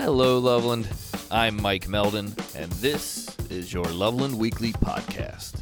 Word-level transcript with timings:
Hello, 0.00 0.38
Loveland. 0.38 0.88
I'm 1.28 1.60
Mike 1.60 1.88
Meldon, 1.88 2.32
and 2.54 2.70
this 2.74 3.36
is 3.50 3.72
your 3.72 3.84
Loveland 3.84 4.38
Weekly 4.38 4.72
Podcast, 4.72 5.58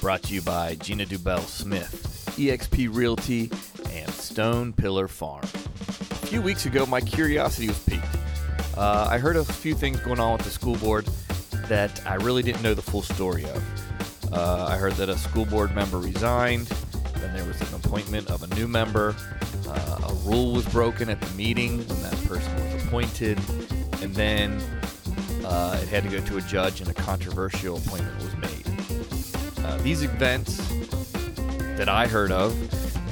brought 0.00 0.22
to 0.22 0.34
you 0.34 0.40
by 0.42 0.76
Gina 0.76 1.04
Dubell 1.04 1.40
Smith, 1.40 2.32
eXp 2.36 2.88
Realty, 2.94 3.50
and 3.90 4.08
Stone 4.12 4.74
Pillar 4.74 5.08
Farm. 5.08 5.42
A 5.42 6.26
few 6.28 6.40
weeks 6.40 6.66
ago, 6.66 6.86
my 6.86 7.00
curiosity 7.00 7.66
was 7.66 7.80
piqued. 7.80 8.06
Uh, 8.76 9.08
I 9.10 9.18
heard 9.18 9.34
a 9.34 9.44
few 9.44 9.74
things 9.74 9.98
going 9.98 10.20
on 10.20 10.34
with 10.34 10.42
the 10.42 10.50
school 10.50 10.76
board 10.76 11.06
that 11.66 12.00
I 12.06 12.14
really 12.14 12.44
didn't 12.44 12.62
know 12.62 12.74
the 12.74 12.82
full 12.82 13.02
story 13.02 13.42
of. 13.42 14.32
Uh, 14.32 14.66
I 14.70 14.76
heard 14.76 14.92
that 14.94 15.08
a 15.08 15.18
school 15.18 15.46
board 15.46 15.74
member 15.74 15.98
resigned, 15.98 16.68
then 17.16 17.34
there 17.34 17.44
was 17.44 17.60
an 17.60 17.74
appointment 17.74 18.30
of 18.30 18.44
a 18.44 18.54
new 18.54 18.68
member, 18.68 19.16
uh, 19.68 19.98
a 20.08 20.14
rule 20.24 20.52
was 20.52 20.66
broken 20.66 21.08
at 21.10 21.20
the 21.20 21.34
meeting 21.34 21.78
when 21.78 22.02
that 22.02 22.16
person 22.26 22.54
was 22.54 22.84
appointed, 22.84 23.38
and 24.02 24.14
then 24.14 24.60
uh, 25.44 25.78
it 25.82 25.88
had 25.88 26.02
to 26.04 26.08
go 26.08 26.20
to 26.20 26.36
a 26.38 26.40
judge 26.42 26.80
and 26.80 26.90
a 26.90 26.94
controversial 26.94 27.76
appointment 27.76 28.16
was 28.22 28.36
made. 28.36 29.64
Uh, 29.64 29.76
these 29.78 30.02
events 30.02 30.56
that 31.76 31.88
I 31.88 32.06
heard 32.06 32.32
of, 32.32 32.52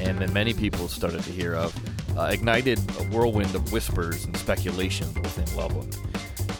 and 0.00 0.18
that 0.18 0.32
many 0.32 0.54
people 0.54 0.88
started 0.88 1.22
to 1.22 1.32
hear 1.32 1.54
of, 1.54 1.74
uh, 2.16 2.28
ignited 2.30 2.78
a 3.00 3.04
whirlwind 3.04 3.54
of 3.54 3.72
whispers 3.72 4.24
and 4.24 4.36
speculation 4.36 5.12
within 5.14 5.56
Loveland. 5.56 5.96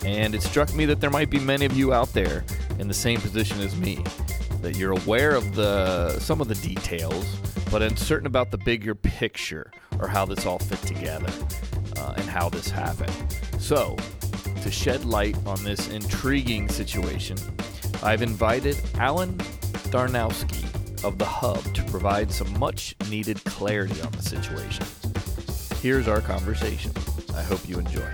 And 0.05 0.34
it 0.34 0.42
struck 0.42 0.72
me 0.74 0.84
that 0.86 1.00
there 1.00 1.10
might 1.10 1.30
be 1.30 1.38
many 1.38 1.66
of 1.66 1.77
you 1.77 1.92
out 1.92 2.12
there 2.12 2.45
in 2.78 2.88
the 2.88 2.95
same 2.95 3.20
position 3.20 3.60
as 3.60 3.77
me, 3.77 4.02
that 4.62 4.77
you're 4.77 4.92
aware 4.92 5.34
of 5.34 5.55
the 5.55 6.19
some 6.20 6.41
of 6.41 6.48
the 6.48 6.55
details, 6.55 7.27
but 7.70 7.83
uncertain 7.83 8.27
about 8.27 8.50
the 8.50 8.58
bigger 8.58 8.95
picture 8.95 9.70
or 10.00 10.08
how 10.08 10.24
this 10.24 10.47
all 10.47 10.58
fit 10.58 10.80
together 10.83 11.33
uh, 11.97 12.14
and 12.16 12.24
how 12.24 12.48
this 12.48 12.70
happened. 12.70 13.12
So, 13.58 13.97
to 14.62 14.71
shed 14.71 15.05
light 15.05 15.37
on 15.47 15.62
this 15.62 15.89
intriguing 15.89 16.69
situation, 16.69 17.37
I've 18.03 18.23
invited 18.23 18.81
Alan 18.95 19.37
Darnowsky 19.91 20.65
of 21.05 21.19
the 21.19 21.25
Hub 21.25 21.62
to 21.75 21.83
provide 21.84 22.33
some 22.33 22.59
much 22.59 22.95
needed 23.09 23.42
clarity 23.45 24.00
on 24.03 24.12
the 24.12 24.23
situation. 24.23 24.87
Here's 25.81 26.09
our 26.09 26.20
conversation. 26.20 26.92
I 27.34 27.42
hope 27.42 27.69
you 27.69 27.78
enjoy. 27.78 28.09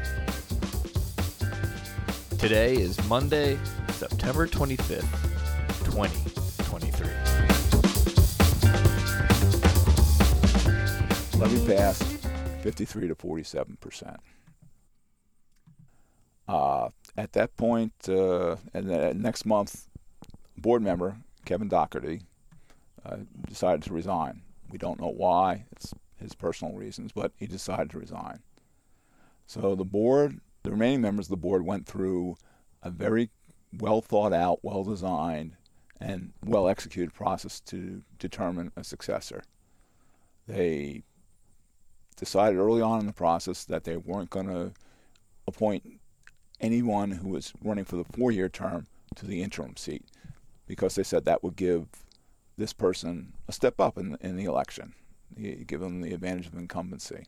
Today 2.39 2.75
is 2.75 3.03
Monday, 3.09 3.59
September 3.93 4.47
25th, 4.47 5.09
2023. 5.85 7.25
Let 11.41 11.51
me 11.51 11.67
pass 11.67 12.03
53 12.63 13.09
to 13.09 13.15
47 13.15 13.77
percent. 13.81 14.21
Uh, 16.47 16.91
at 17.17 17.33
that 17.33 17.57
point, 17.57 17.93
uh, 18.09 18.57
and 18.75 18.89
then 18.91 19.23
next 19.23 19.47
month, 19.47 19.89
board 20.59 20.83
member 20.83 21.17
Kevin 21.45 21.69
Doherty 21.69 22.23
uh, 23.05 23.17
decided 23.49 23.83
to 23.85 23.95
resign. 23.95 24.43
We 24.71 24.79
don't 24.79 25.01
know 25.01 25.09
why; 25.09 25.65
it's 25.73 25.95
his 26.17 26.35
personal 26.35 26.75
reasons, 26.75 27.13
but 27.13 27.33
he 27.37 27.47
decided 27.47 27.91
to 27.91 27.99
resign. 27.99 28.41
So 29.47 29.75
the 29.75 29.85
board, 29.85 30.41
the 30.63 30.71
remaining 30.71 31.01
members 31.01 31.27
of 31.27 31.31
the 31.31 31.37
board, 31.37 31.65
went 31.65 31.87
through 31.87 32.37
a 32.83 32.91
very 32.91 33.31
well 33.79 34.03
thought 34.03 34.33
out, 34.33 34.61
well 34.63 34.85
designed, 34.85 35.57
and 36.01 36.33
well 36.45 36.69
executed 36.69 37.15
process 37.15 37.61
to 37.61 38.03
determine 38.19 38.73
a 38.77 38.85
successor. 38.85 39.43
They 40.47 41.05
decided 42.17 42.59
early 42.59 42.83
on 42.83 43.01
in 43.01 43.07
the 43.07 43.13
process 43.13 43.65
that 43.65 43.85
they 43.85 43.97
weren't 43.97 44.31
going 44.31 44.47
to 44.47 44.73
appoint 45.47 46.01
anyone 46.61 47.13
who 47.13 47.29
was 47.29 47.53
running 47.63 47.85
for 47.85 47.97
the 47.97 48.05
four 48.05 48.31
year 48.31 48.49
term 48.49 48.87
to 49.17 49.27
the 49.27 49.43
interim 49.43 49.77
seat 49.77 50.05
because 50.67 50.95
they 50.95 51.03
said 51.03 51.25
that 51.25 51.43
would 51.43 51.57
give 51.57 51.87
this 52.57 52.73
person 52.73 53.33
a 53.49 53.53
step 53.53 53.81
up 53.81 53.99
in, 53.99 54.17
in 54.21 54.37
the 54.37 54.45
election, 54.45 54.95
give 55.67 55.81
them 55.81 56.01
the 56.01 56.15
advantage 56.15 56.47
of 56.47 56.55
incumbency. 56.55 57.27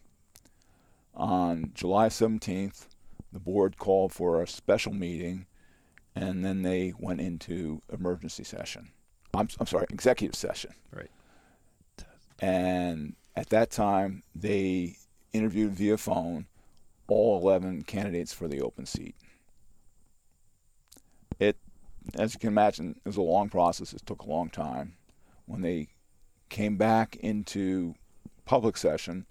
On 1.15 1.73
July 1.75 2.09
17th, 2.09 2.87
the 3.33 3.41
board 3.41 3.77
called 3.79 4.13
for 4.13 4.43
a 4.43 4.47
special 4.47 4.93
meeting 4.93 5.47
and 6.15 6.45
then 6.45 6.63
they 6.63 6.95
went 6.99 7.21
into 7.21 7.83
emergency 7.93 8.43
session. 8.43 8.89
I'm, 9.35 9.49
I'm 9.61 9.67
sorry, 9.67 9.87
executive 9.91 10.35
session. 10.35 10.73
Right. 10.91 11.11
And 12.39 13.15
at 13.35 13.51
that 13.51 13.71
time, 13.71 14.23
they 14.35 14.97
interviewed 15.33 15.73
via 15.73 15.99
phone 15.99 16.47
all 17.09 17.41
11 17.41 17.83
candidates 17.83 18.33
for 18.33 18.49
the 18.49 18.61
open 18.61 18.87
seat. 18.87 19.15
It, 21.39 21.57
as 22.15 22.35
you 22.35 22.41
can 22.41 22.49
imagine, 22.49 22.97
it 23.05 23.09
was 23.09 23.17
a 23.17 23.23
long 23.23 23.49
process. 23.49 23.93
It 23.93 24.07
took 24.07 24.23
a 24.23 24.29
long 24.29 24.49
time. 24.49 24.95
When 25.47 25.63
they 25.63 25.89
came 26.49 26.77
back 26.77 27.17
into 27.17 27.95
public 28.45 28.77
session, 28.77 29.27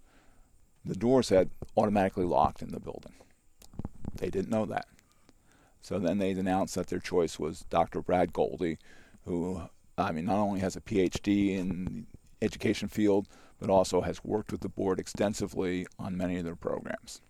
the 0.84 0.96
doors 0.96 1.30
had 1.30 1.50
automatically 1.76 2.26
locked 2.26 2.62
in 2.62 2.72
the 2.72 2.80
building. 2.80 3.14
They 4.18 4.30
didn't 4.30 4.52
know 4.52 4.66
that. 4.66 4.86
So 5.82 6.00
then 6.00 6.18
they 6.18 6.32
announced 6.32 6.76
that 6.76 6.88
their 6.88 7.00
choice 7.00 7.38
was 7.38 7.66
Dr. 7.70 8.02
Brad 8.02 8.34
Goldie, 8.34 8.78
who, 9.26 9.62
I 9.98 10.12
mean, 10.12 10.26
not 10.26 10.40
only 10.40 10.60
has 10.60 10.76
a 10.76 10.82
PhD 10.82 11.58
in 11.58 12.08
education 12.42 12.88
field, 12.88 13.28
but 13.60 13.70
also 13.70 14.02
has 14.02 14.24
worked 14.24 14.52
with 14.52 14.62
the 14.62 14.70
board 14.70 15.00
extensively 15.00 15.86
on 15.98 16.18
many 16.18 16.38
of 16.38 16.46
their 16.46 16.56
programs. 16.56 17.22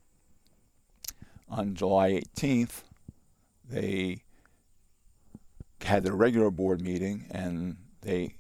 On 1.50 1.76
July 1.76 2.22
18th, 2.36 2.84
they 3.68 4.24
had 5.82 6.04
their 6.04 6.16
regular 6.16 6.50
board 6.52 6.82
meeting 6.82 7.26
and 7.32 7.78
they 8.02 8.36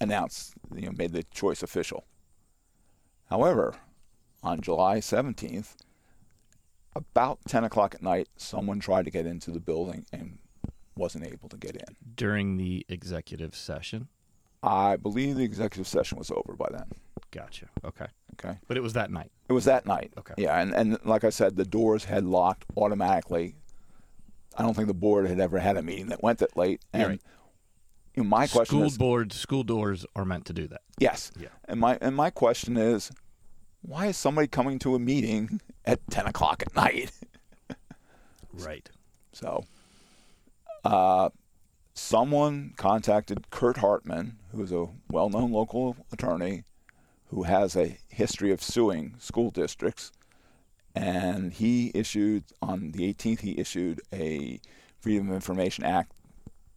announced, 0.00 0.54
you 0.74 0.86
know, 0.86 0.92
made 0.96 1.12
the 1.12 1.24
choice 1.24 1.62
official. 1.62 2.04
However, 3.30 3.74
on 4.42 4.60
July 4.60 4.98
17th, 4.98 5.76
about 6.94 7.40
10 7.48 7.64
o'clock 7.64 7.94
at 7.94 8.02
night, 8.02 8.28
someone 8.36 8.78
tried 8.78 9.04
to 9.06 9.10
get 9.10 9.26
into 9.26 9.50
the 9.50 9.60
building 9.60 10.06
and 10.12 10.38
wasn't 10.96 11.26
able 11.26 11.48
to 11.48 11.56
get 11.56 11.74
in. 11.74 11.96
During 12.14 12.56
the 12.56 12.86
executive 12.88 13.54
session? 13.56 14.08
I 14.62 14.96
believe 14.96 15.36
the 15.36 15.44
executive 15.44 15.88
session 15.88 16.18
was 16.18 16.30
over 16.30 16.54
by 16.56 16.68
then. 16.70 16.86
Gotcha. 17.34 17.66
Okay. 17.84 18.06
Okay. 18.34 18.58
But 18.68 18.76
it 18.76 18.82
was 18.82 18.92
that 18.92 19.10
night. 19.10 19.32
It 19.48 19.52
was 19.52 19.64
that 19.64 19.86
night. 19.86 20.12
Okay. 20.16 20.34
Yeah, 20.38 20.60
and, 20.60 20.72
and 20.72 20.98
like 21.04 21.24
I 21.24 21.30
said, 21.30 21.56
the 21.56 21.64
doors 21.64 22.04
had 22.04 22.24
locked 22.24 22.64
automatically. 22.76 23.56
I 24.56 24.62
don't 24.62 24.74
think 24.74 24.86
the 24.86 24.94
board 24.94 25.26
had 25.26 25.40
ever 25.40 25.58
had 25.58 25.76
a 25.76 25.82
meeting 25.82 26.06
that 26.08 26.22
went 26.22 26.38
that 26.38 26.56
late. 26.56 26.80
And 26.92 27.08
right. 27.08 27.22
you 28.14 28.22
know, 28.22 28.28
my 28.28 28.46
question 28.46 28.66
school 28.66 28.84
is 28.84 28.96
boards, 28.96 29.34
school 29.34 29.64
doors 29.64 30.06
are 30.14 30.24
meant 30.24 30.44
to 30.46 30.52
do 30.52 30.68
that. 30.68 30.82
yes. 31.00 31.32
Yeah. 31.36 31.48
And 31.64 31.80
my 31.80 31.98
and 32.00 32.14
my 32.14 32.30
question 32.30 32.76
is, 32.76 33.10
why 33.82 34.06
is 34.06 34.16
somebody 34.16 34.46
coming 34.46 34.78
to 34.80 34.94
a 34.94 35.00
meeting 35.00 35.60
at 35.84 35.98
ten 36.10 36.26
o'clock 36.26 36.62
at 36.62 36.74
night? 36.76 37.10
Right. 38.56 38.88
So, 39.32 39.64
uh, 40.84 41.30
someone 41.92 42.72
contacted 42.76 43.50
Kurt 43.50 43.78
Hartman, 43.78 44.38
who 44.52 44.62
is 44.62 44.70
a 44.70 44.86
well 45.10 45.28
known 45.28 45.50
local 45.50 45.96
attorney 46.12 46.62
who 47.28 47.44
has 47.44 47.76
a 47.76 47.98
history 48.08 48.52
of 48.52 48.62
suing 48.62 49.14
school 49.18 49.50
districts. 49.50 50.12
And 50.94 51.52
he 51.52 51.90
issued, 51.94 52.44
on 52.62 52.92
the 52.92 53.12
18th, 53.12 53.40
he 53.40 53.58
issued 53.58 54.00
a 54.12 54.60
Freedom 55.00 55.28
of 55.28 55.34
Information 55.34 55.84
Act 55.84 56.12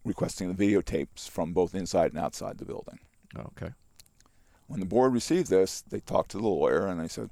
requesting 0.04 0.52
the 0.52 0.66
videotapes 0.66 1.28
from 1.28 1.52
both 1.52 1.74
inside 1.74 2.12
and 2.12 2.20
outside 2.20 2.58
the 2.58 2.64
building. 2.64 2.98
Okay. 3.38 3.70
When 4.66 4.80
the 4.80 4.86
board 4.86 5.12
received 5.12 5.48
this, 5.48 5.82
they 5.82 6.00
talked 6.00 6.30
to 6.32 6.38
the 6.38 6.48
lawyer 6.48 6.86
and 6.86 7.00
they 7.00 7.08
said, 7.08 7.30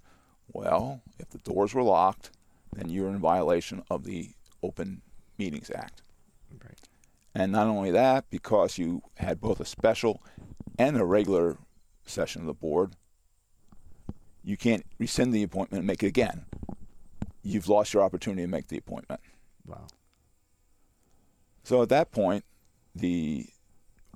well, 0.53 1.03
if 1.19 1.28
the 1.31 1.38
doors 1.38 1.75
were 1.75 1.83
locked, 1.83 2.30
then 2.72 2.89
you're 2.89 3.09
in 3.09 3.19
violation 3.19 3.83
of 3.91 4.04
the 4.04 4.30
Open 4.62 5.03
Meetings 5.39 5.71
Act. 5.74 6.03
Right. 6.65 6.89
And 7.34 7.53
not 7.53 7.66
only 7.66 7.91
that, 7.91 8.30
because 8.30 8.78
you 8.78 9.03
had 9.16 9.41
both 9.41 9.60
a 9.60 9.65
special 9.65 10.22
and 10.78 10.97
a 10.97 11.04
regular 11.04 11.59
session 12.07 12.42
of 12.42 12.47
the 12.47 12.54
board, 12.54 12.95
you 14.47 14.57
can't 14.57 14.87
rescind 14.98 15.34
the 15.34 15.43
appointment 15.43 15.81
and 15.81 15.87
make 15.89 16.04
it 16.04 16.07
again. 16.07 16.47
You've 17.43 17.69
lost 17.69 17.93
your 17.93 18.04
opportunity 18.04 18.43
to 18.43 18.48
make 18.48 18.69
the 18.69 18.78
appointment. 18.78 19.21
Wow. 19.66 19.89
So 21.65 21.83
at 21.83 21.89
that 21.89 22.13
point, 22.13 22.45
the 22.95 23.47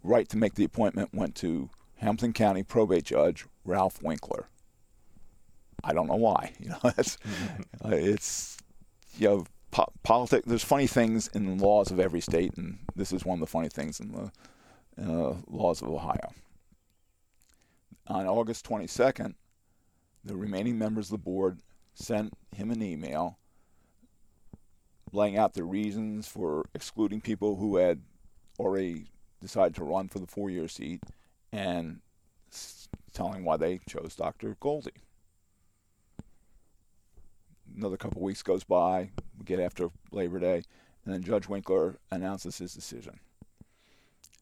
right 0.05 0.29
to 0.29 0.37
make 0.37 0.55
the 0.55 0.63
appointment 0.63 1.11
went 1.13 1.35
to 1.37 1.69
Hamilton 1.97 2.33
County 2.33 2.63
probate 2.63 3.05
judge 3.05 3.45
Ralph 3.65 4.01
Winkler. 4.05 4.49
I 5.83 5.93
don't 5.93 6.07
know 6.07 6.15
why. 6.15 6.53
You 6.61 6.69
know, 6.71 6.79
it's, 6.97 7.19
uh, 7.85 7.89
it's 7.89 8.57
you 9.19 9.29
know, 9.29 9.47
po- 9.73 9.93
politics. 10.05 10.47
There's 10.47 10.63
funny 10.63 10.87
things 10.87 11.27
in 11.35 11.59
the 11.59 11.65
laws 11.65 11.91
of 11.91 11.99
every 11.99 12.21
state, 12.21 12.57
and 12.57 12.79
this 12.95 13.13
is 13.13 13.25
one 13.25 13.39
of 13.39 13.41
the 13.41 13.51
funny 13.51 13.69
things 13.69 13.99
in 13.99 14.13
the 14.13 14.31
uh, 15.03 15.35
laws 15.49 15.83
of 15.83 15.89
Ohio. 15.89 16.33
On 18.07 18.27
August 18.27 18.65
22nd, 18.69 19.35
the 20.25 20.37
remaining 20.37 20.79
members 20.79 21.07
of 21.07 21.13
the 21.13 21.19
board 21.19 21.61
sent 21.95 22.33
him 22.55 22.71
an 22.71 22.83
email 22.83 23.39
laying 25.13 25.37
out 25.37 25.55
the 25.55 25.65
reasons 25.65 26.29
for 26.29 26.65
excluding 26.75 27.21
people 27.21 27.57
who 27.57 27.77
had 27.77 28.01
already 28.59 29.07
decided 29.41 29.75
to 29.75 29.85
run 29.85 30.09
for 30.09 30.19
the 30.19 30.27
four-year 30.27 30.69
seat, 30.69 31.03
and 31.53 32.01
telling 33.13 33.45
why 33.45 33.57
they 33.57 33.81
chose 33.89 34.15
Dr. 34.15 34.57
Goldie. 34.61 34.91
Another 37.77 37.97
couple 37.97 38.23
weeks 38.23 38.43
goes 38.43 38.65
by. 38.65 39.11
We 39.39 39.45
get 39.45 39.61
after 39.61 39.91
Labor 40.13 40.39
Day, 40.39 40.63
and 41.05 41.15
then 41.15 41.23
Judge 41.23 41.49
Winkler 41.49 41.99
announces 42.11 42.59
his 42.59 42.75
decision. 42.75 43.21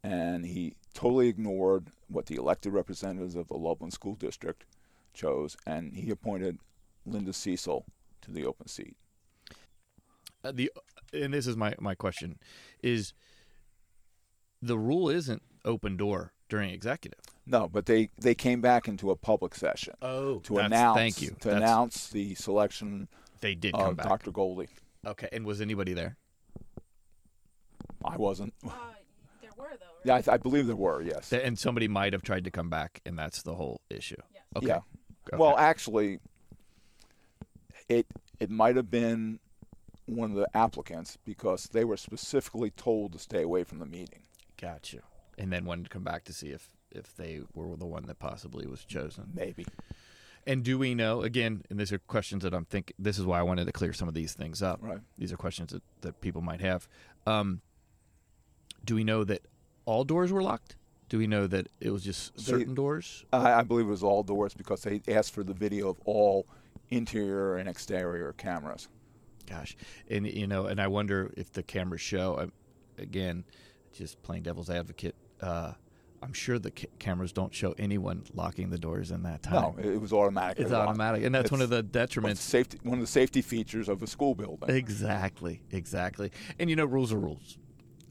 And 0.02 0.44
he 0.46 0.74
totally 0.94 1.28
ignored 1.28 1.88
what 2.08 2.26
the 2.26 2.36
elected 2.36 2.72
representatives 2.72 3.36
of 3.36 3.48
the 3.48 3.56
Loveland 3.56 3.92
School 3.92 4.14
District 4.14 4.64
chose, 5.14 5.56
and 5.66 5.94
he 5.96 6.10
appointed 6.10 6.58
Linda 7.06 7.32
Cecil 7.32 7.84
to 8.22 8.30
the 8.30 8.44
open 8.44 8.68
seat. 8.68 8.96
Uh, 10.44 10.52
the 10.52 10.70
and 11.12 11.32
this 11.34 11.46
is 11.46 11.56
my 11.56 11.74
my 11.80 11.94
question 11.94 12.38
is 12.82 13.12
the 14.62 14.78
rule 14.78 15.08
isn't 15.08 15.42
open 15.64 15.96
door 15.96 16.32
during 16.48 16.70
executive. 16.70 17.20
No, 17.46 17.68
but 17.68 17.86
they, 17.86 18.10
they 18.20 18.34
came 18.34 18.60
back 18.60 18.88
into 18.88 19.10
a 19.10 19.16
public 19.16 19.54
session 19.54 19.94
Oh, 20.02 20.40
to 20.40 20.58
announce 20.58 20.96
Thank 20.98 21.22
you. 21.22 21.28
to 21.40 21.48
That's- 21.48 21.56
announce 21.62 22.08
the 22.08 22.34
selection 22.34 23.08
they 23.40 23.54
did 23.54 23.72
come 23.74 23.94
back. 23.94 24.06
Dr. 24.06 24.30
Goldie. 24.32 24.68
Okay, 25.06 25.28
and 25.32 25.46
was 25.46 25.60
anybody 25.60 25.94
there? 25.94 26.16
I 28.04 28.16
wasn't. 28.16 28.52
Uh, 28.66 28.70
there 29.40 29.50
were 29.56 29.68
though. 29.78 30.10
Right? 30.12 30.22
Yeah, 30.26 30.32
I, 30.32 30.34
I 30.34 30.36
believe 30.36 30.66
there 30.66 30.76
were. 30.76 31.00
Yes. 31.02 31.32
And 31.32 31.58
somebody 31.58 31.88
might 31.88 32.12
have 32.12 32.22
tried 32.22 32.44
to 32.44 32.50
come 32.50 32.68
back, 32.68 33.00
and 33.06 33.18
that's 33.18 33.42
the 33.42 33.54
whole 33.54 33.80
issue. 33.90 34.16
Yes. 34.32 34.42
Okay. 34.56 34.66
Yeah. 34.66 34.80
Okay. 35.28 35.36
Well, 35.36 35.56
actually, 35.56 36.20
it 37.88 38.06
it 38.40 38.50
might 38.50 38.76
have 38.76 38.90
been 38.90 39.40
one 40.06 40.30
of 40.30 40.36
the 40.36 40.48
applicants 40.54 41.18
because 41.24 41.64
they 41.64 41.84
were 41.84 41.96
specifically 41.96 42.70
told 42.70 43.12
to 43.12 43.18
stay 43.18 43.42
away 43.42 43.64
from 43.64 43.78
the 43.78 43.86
meeting. 43.86 44.22
Gotcha. 44.60 45.00
And 45.36 45.52
then 45.52 45.64
wanted 45.64 45.84
to 45.84 45.90
come 45.90 46.04
back 46.04 46.24
to 46.24 46.32
see 46.32 46.48
if 46.48 46.68
if 46.90 47.14
they 47.16 47.40
were 47.54 47.76
the 47.76 47.86
one 47.86 48.06
that 48.06 48.18
possibly 48.18 48.66
was 48.66 48.84
chosen. 48.84 49.30
Maybe. 49.34 49.66
And 50.46 50.64
do 50.64 50.78
we 50.78 50.94
know 50.94 51.22
again? 51.22 51.62
And 51.68 51.78
these 51.78 51.92
are 51.92 51.98
questions 51.98 52.42
that 52.42 52.54
I'm 52.54 52.64
thinking. 52.64 52.94
This 52.98 53.18
is 53.18 53.26
why 53.26 53.38
I 53.38 53.42
wanted 53.42 53.66
to 53.66 53.72
clear 53.72 53.92
some 53.92 54.08
of 54.08 54.14
these 54.14 54.32
things 54.32 54.62
up. 54.62 54.78
Right. 54.80 55.00
These 55.18 55.32
are 55.32 55.36
questions 55.36 55.72
that, 55.72 55.82
that 56.00 56.20
people 56.22 56.40
might 56.40 56.62
have. 56.62 56.88
Um, 57.26 57.60
do 58.84 58.94
we 58.94 59.04
know 59.04 59.24
that 59.24 59.42
all 59.84 60.04
doors 60.04 60.32
were 60.32 60.42
locked? 60.42 60.76
Do 61.08 61.18
we 61.18 61.26
know 61.26 61.46
that 61.46 61.68
it 61.80 61.90
was 61.90 62.04
just 62.04 62.36
They- 62.36 62.42
certain 62.42 62.74
doors? 62.74 63.24
I, 63.32 63.54
I 63.54 63.62
believe 63.62 63.86
it 63.86 63.90
was 63.90 64.02
all 64.02 64.22
doors 64.22 64.54
because 64.54 64.82
they 64.82 65.00
asked 65.08 65.32
for 65.32 65.42
the 65.42 65.54
video 65.54 65.88
of 65.88 65.98
all 66.04 66.46
interior 66.90 67.56
and 67.56 67.68
exterior 67.68 68.32
cameras. 68.34 68.88
Gosh, 69.46 69.76
and 70.10 70.26
you 70.26 70.46
know, 70.46 70.66
and 70.66 70.80
I 70.80 70.86
wonder 70.88 71.32
if 71.36 71.52
the 71.52 71.62
cameras 71.62 72.00
show. 72.02 72.38
um, 72.38 72.52
Again, 72.98 73.44
just 73.92 74.20
playing 74.22 74.42
devil's 74.42 74.68
advocate. 74.68 75.14
Uh, 75.40 75.72
I'm 76.20 76.32
sure 76.32 76.58
the 76.58 76.72
ca- 76.72 76.88
cameras 76.98 77.30
don't 77.32 77.54
show 77.54 77.72
anyone 77.78 78.24
locking 78.34 78.70
the 78.70 78.78
doors 78.78 79.12
in 79.12 79.22
that 79.22 79.44
time. 79.44 79.54
No, 79.54 79.74
it, 79.80 80.00
was 80.00 80.12
automatic. 80.12 80.58
it's 80.58 80.72
automatic, 80.72 81.22
and 81.22 81.32
that's 81.32 81.52
one 81.52 81.62
of 81.62 81.70
the 81.70 81.76
One 81.76 81.84
of 81.84 81.92
the 81.92 81.98
detriments. 82.00 82.36
safety, 82.38 82.78
one 82.82 82.94
of 82.98 83.00
the 83.02 83.06
safety 83.06 83.40
features 83.40 83.88
of 83.88 84.02
a 84.02 84.08
school 84.08 84.34
building. 84.34 84.68
Exactly, 84.74 85.62
exactly. 85.70 86.32
And 86.58 86.68
you 86.68 86.74
know, 86.74 86.84
rules 86.86 87.12
are 87.12 87.20
rules. 87.20 87.56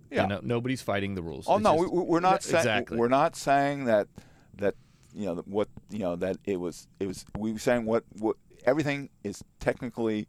Yeah. 0.10 0.24
You 0.24 0.28
know, 0.30 0.40
nobody's 0.44 0.82
fighting 0.82 1.16
the 1.16 1.22
rules. 1.22 1.46
Oh 1.48 1.56
It's 1.56 1.64
no, 1.64 1.78
just- 1.78 1.94
we, 1.94 2.02
we're 2.02 2.20
not 2.20 2.44
saying 2.44 2.60
exactly. 2.60 2.98
we're 2.98 3.08
not 3.08 3.36
saying 3.36 3.86
that 3.86 4.08
that 4.58 4.76
you 5.14 5.26
know 5.26 5.36
what 5.46 5.68
you 5.90 6.00
know 6.00 6.16
that 6.16 6.38
it 6.46 6.60
was 6.60 6.88
it 7.00 7.08
was 7.08 7.26
we 7.38 7.52
were 7.52 7.60
saying 7.60 7.86
what 7.86 8.04
what 8.20 8.36
everything 8.66 9.10
is 9.24 9.44
technically 9.60 10.28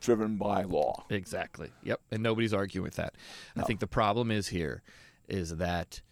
driven 0.00 0.36
by 0.36 0.62
law. 0.62 1.04
Exactly. 1.10 1.70
Yep. 1.82 2.00
And 2.12 2.22
nobody's 2.22 2.52
arguing 2.52 2.84
with 2.84 2.96
that. 2.96 3.14
I 3.56 3.62
think 3.62 3.80
the 3.80 3.86
problem 3.86 4.30
is 4.30 4.48
here 4.48 4.82
is 5.28 5.56
that 5.56 6.02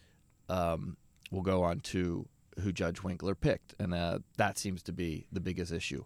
um, 0.49 0.97
we'll 1.31 1.43
go 1.43 1.63
on 1.63 1.79
to 1.81 2.27
who 2.61 2.71
Judge 2.71 3.03
Winkler 3.03 3.35
picked, 3.35 3.75
and 3.79 3.93
uh, 3.93 4.19
that 4.37 4.57
seems 4.57 4.81
to 4.83 4.91
be 4.93 5.27
the 5.31 5.39
biggest 5.39 5.71
issue. 5.71 6.05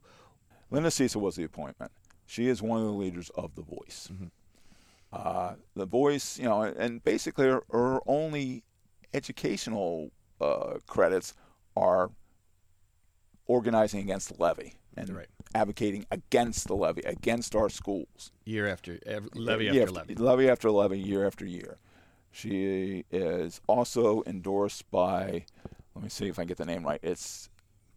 Linda 0.69 0.91
Cecil 0.91 1.21
was 1.21 1.35
the 1.35 1.43
appointment. 1.43 1.91
She 2.25 2.47
is 2.49 2.61
one 2.61 2.79
of 2.81 2.85
the 2.87 2.91
leaders 2.93 3.29
of 3.35 3.55
the 3.55 3.61
Voice. 3.61 4.09
Mhm. 4.13 4.31
Uh, 5.13 5.53
the 5.75 5.85
Voice, 5.85 6.37
you 6.37 6.45
know, 6.45 6.61
and 6.63 7.03
basically 7.03 7.45
her, 7.47 7.63
her 7.71 7.99
only 8.07 8.63
educational 9.13 10.11
uh, 10.41 10.75
credits 10.85 11.33
are 11.75 12.11
organizing 13.45 13.99
against 14.01 14.29
the 14.35 14.41
levy 14.41 14.73
and 14.95 15.09
Right. 15.09 15.27
advocating 15.55 16.05
against 16.11 16.67
the 16.67 16.75
levy, 16.75 17.01
against 17.01 17.55
our 17.55 17.69
schools. 17.69 18.31
Year 18.45 18.67
after 18.67 18.99
every, 19.05 19.29
levy 19.33 19.65
year 19.65 19.83
after 19.83 19.91
levy. 19.93 20.15
levy 20.15 20.49
after 20.49 20.71
levy, 20.71 20.99
year 20.99 21.25
after 21.25 21.45
year. 21.45 21.77
She 22.31 23.05
is 23.09 23.61
also 23.67 24.23
endorsed 24.27 24.89
by, 24.91 25.45
let 25.95 26.03
me 26.03 26.09
see 26.09 26.27
if 26.27 26.37
I 26.37 26.43
get 26.45 26.57
the 26.57 26.65
name 26.65 26.83
right. 26.83 26.99
It's 27.01 27.49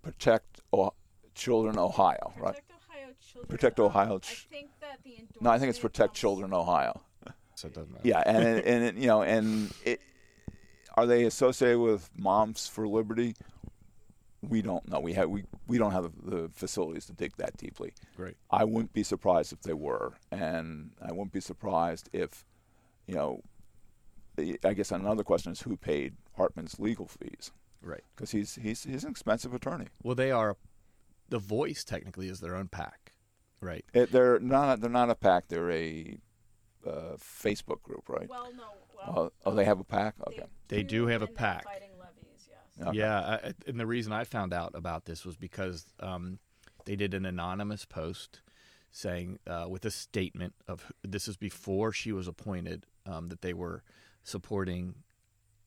Protect 0.03 0.61
o- 0.73 0.95
Children 1.35 1.79
Ohio, 1.79 2.33
right? 2.39 2.55
Protect 2.55 2.70
Ohio 2.70 2.70
Children. 3.33 3.49
Protect 3.49 3.79
um, 3.81 3.87
Ohio 3.87 4.17
I 4.17 4.19
think 4.51 4.71
that 4.81 5.01
the 5.05 5.17
No, 5.41 5.51
I 5.51 5.59
think 5.59 5.71
it's 5.71 5.79
Protect 5.79 6.11
comes- 6.13 6.19
Children 6.19 6.53
Ohio. 6.53 7.01
So 7.55 7.69
it 7.69 7.75
doesn't 7.75 7.93
matter. 7.93 8.09
Yeah, 8.09 8.23
and 8.25 8.43
it, 8.43 8.65
and 8.67 8.85
it, 8.85 8.95
you 8.97 9.07
know, 9.07 9.23
and 9.23 9.71
it, 9.85 10.01
are 10.97 11.05
they 11.07 11.25
associated 11.25 11.79
with 11.79 12.09
Moms 12.17 12.67
for 12.67 12.89
Liberty? 12.89 13.35
We 14.41 14.63
don't 14.63 14.89
know. 14.89 14.99
We 15.01 15.13
have 15.13 15.29
we, 15.29 15.45
we 15.67 15.77
don't 15.77 15.93
have 15.93 16.05
the, 16.25 16.31
the 16.43 16.49
facilities 16.55 17.05
to 17.07 17.13
dig 17.13 17.37
that 17.37 17.59
deeply. 17.59 17.93
Great. 18.17 18.37
I 18.51 18.65
wouldn't 18.65 18.95
be 18.95 19.03
surprised 19.03 19.53
if 19.53 19.61
they 19.61 19.75
were, 19.75 20.15
and 20.33 20.93
I 21.07 21.13
wouldn't 21.13 21.33
be 21.33 21.41
surprised 21.43 22.09
if, 22.15 22.47
you 23.07 23.15
know, 23.15 23.43
I 24.65 24.73
guess 24.73 24.91
another 24.91 25.23
question 25.23 25.53
is 25.53 25.61
who 25.61 25.77
paid 25.77 26.15
Hartman's 26.39 26.81
legal 26.81 27.07
fees 27.07 27.53
Right. 27.83 28.01
because 28.17 28.31
he's 28.31 28.55
he's 28.55 28.85
he's 28.85 29.05
an 29.05 29.11
expensive 29.11 29.53
attorney. 29.53 29.89
Well, 30.03 30.15
they 30.15 30.31
are. 30.31 30.57
The 31.29 31.39
voice 31.39 31.85
technically 31.85 32.29
is 32.29 32.41
their 32.41 32.57
own 32.57 32.69
PAC, 32.69 33.13
right? 33.61 33.85
It, 33.93 34.13
they're 34.13 34.39
not 34.41 34.81
they're 34.81 34.91
not 34.91 35.11
a 35.11 35.15
PAC. 35.15 35.49
They're 35.49 35.71
a 35.71 36.19
uh, 36.87 37.17
Facebook 37.19 37.83
group, 37.83 38.09
right? 38.09 38.29
Well, 38.29 38.51
no. 38.57 38.63
Well, 38.97 39.33
Oh, 39.47 39.51
oh, 39.51 39.55
they 39.55 39.65
have 39.65 39.81
a 39.81 39.85
PAC. 39.85 40.15
Okay. 40.27 40.45
They 40.69 40.83
do 40.83 41.07
have 41.07 41.23
a 41.23 41.27
PAC. 41.27 41.65
Fighting 41.65 41.91
levies, 41.99 42.49
yes. 42.49 42.89
Okay. 42.89 42.99
Yeah, 42.99 43.19
I, 43.21 43.55
and 43.67 43.81
the 43.81 43.87
reason 43.87 44.13
I 44.13 44.25
found 44.25 44.53
out 44.53 44.73
about 44.75 45.07
this 45.07 45.25
was 45.25 45.37
because 45.37 45.87
um, 46.01 46.39
they 46.85 46.97
did 46.97 47.15
an 47.15 47.25
anonymous 47.25 47.87
post 47.87 48.43
saying 48.93 49.39
uh, 49.47 49.67
with 49.71 49.85
a 49.87 49.91
statement 49.91 50.53
of 50.69 50.93
this 51.03 51.29
is 51.29 51.37
before 51.37 51.93
she 51.93 52.13
was 52.13 52.29
appointed 52.29 52.85
um, 53.07 53.29
that 53.29 53.41
they 53.41 53.55
were 53.55 53.83
supporting 54.23 54.97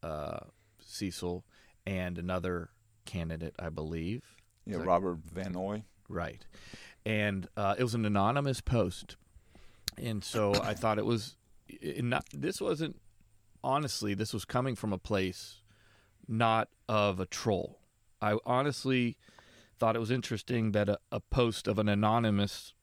uh, 0.03 0.39
Cecil 0.79 1.43
and 1.87 2.17
another 2.19 2.69
candidate, 3.05 3.55
I 3.57 3.69
believe. 3.69 4.23
Yeah, 4.65 4.77
Robert 4.77 5.17
Van 5.19 5.53
Noy. 5.53 5.83
Right. 6.07 6.45
And 7.05 7.47
uh, 7.57 7.75
it 7.77 7.83
was 7.83 7.93
an 7.95 8.05
anonymous 8.05 8.61
post. 8.61 9.17
And 9.97 10.23
so 10.23 10.53
I 10.61 10.73
thought 10.73 10.97
it 10.97 11.05
was 11.05 11.35
it 11.67 12.03
not 12.03 12.25
this 12.33 12.59
wasn't 12.61 12.99
honestly 13.63 14.13
this 14.13 14.33
was 14.33 14.45
coming 14.45 14.75
from 14.75 14.91
a 14.93 14.97
place 14.97 15.61
not 16.27 16.69
of 16.87 17.19
a 17.19 17.25
troll. 17.25 17.79
I 18.21 18.37
honestly 18.45 19.17
thought 19.77 19.95
it 19.95 19.99
was 19.99 20.11
interesting 20.11 20.71
that 20.71 20.87
a, 20.87 20.97
a 21.11 21.19
post 21.19 21.67
of 21.67 21.77
an 21.77 21.89
anonymous 21.89 22.73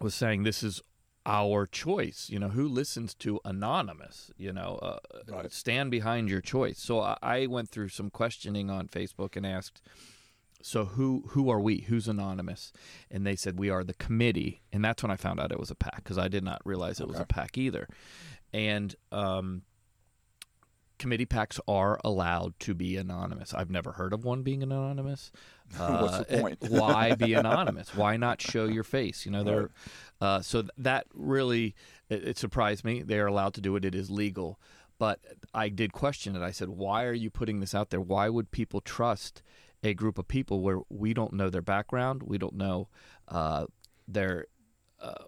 was 0.00 0.14
saying 0.14 0.44
this 0.44 0.62
is 0.62 0.80
our 1.26 1.66
choice. 1.66 2.28
You 2.30 2.38
know, 2.38 2.50
who 2.50 2.68
listens 2.68 3.14
to 3.16 3.40
anonymous? 3.44 4.30
You 4.36 4.52
know, 4.52 4.78
uh, 4.82 4.98
Right. 5.28 5.52
stand 5.52 5.90
behind 5.90 6.28
your 6.28 6.40
choice. 6.40 6.78
So 6.78 7.00
I, 7.00 7.16
I 7.22 7.46
went 7.46 7.70
through 7.70 7.88
some 7.88 8.10
questioning 8.10 8.70
on 8.70 8.86
Facebook 8.88 9.34
and 9.36 9.44
asked, 9.46 9.80
so 10.66 10.86
who 10.86 11.24
who 11.28 11.50
are 11.50 11.60
we? 11.60 11.80
Who's 11.82 12.08
anonymous? 12.08 12.72
And 13.10 13.26
they 13.26 13.36
said 13.36 13.58
we 13.58 13.68
are 13.68 13.84
the 13.84 13.92
committee, 13.92 14.62
and 14.72 14.82
that's 14.82 15.02
when 15.02 15.12
I 15.12 15.16
found 15.16 15.38
out 15.38 15.52
it 15.52 15.60
was 15.60 15.70
a 15.70 15.74
PAC 15.74 15.96
because 15.96 16.16
I 16.16 16.28
did 16.28 16.42
not 16.42 16.62
realize 16.64 17.00
it 17.00 17.06
was 17.06 17.20
a 17.20 17.26
PAC 17.26 17.58
either. 17.58 17.86
And 18.54 18.94
um, 19.12 19.62
committee 20.98 21.26
PACs 21.26 21.60
are 21.68 22.00
allowed 22.02 22.58
to 22.60 22.72
be 22.72 22.96
anonymous. 22.96 23.52
I've 23.52 23.68
never 23.70 23.92
heard 23.92 24.14
of 24.14 24.24
one 24.24 24.42
being 24.42 24.62
anonymous. 24.62 25.30
What's 25.76 26.18
the 26.26 26.38
Uh, 26.38 26.40
point? 26.40 26.58
why 26.70 27.14
be 27.14 27.34
anonymous? 27.44 27.94
Why 27.94 28.16
not 28.16 28.40
show 28.40 28.64
your 28.64 28.84
face? 28.84 29.26
You 29.26 29.32
know, 29.32 29.44
they're 29.44 29.70
uh, 30.22 30.40
so 30.40 30.64
that 30.78 31.06
really 31.12 31.74
it, 32.08 32.26
it 32.28 32.38
surprised 32.38 32.86
me. 32.86 33.02
They 33.02 33.18
are 33.18 33.26
allowed 33.26 33.52
to 33.54 33.60
do 33.60 33.76
it. 33.76 33.84
It 33.84 33.94
is 33.94 34.10
legal. 34.10 34.58
But 34.96 35.20
I 35.52 35.68
did 35.68 35.92
question 35.92 36.36
it. 36.36 36.42
I 36.42 36.52
said, 36.52 36.70
"Why 36.70 37.04
are 37.04 37.12
you 37.12 37.28
putting 37.28 37.60
this 37.60 37.74
out 37.74 37.90
there? 37.90 38.00
Why 38.00 38.30
would 38.30 38.50
people 38.50 38.80
trust 38.80 39.42
a 39.84 39.94
group 39.94 40.18
of 40.18 40.26
people 40.26 40.60
where 40.60 40.80
we 40.88 41.14
don't 41.14 41.32
know 41.32 41.48
their 41.48 41.62
background, 41.62 42.24
we 42.24 42.38
don't 42.38 42.56
know 42.56 42.88
uh, 43.28 43.66
their 44.08 44.46
uh, 45.00 45.24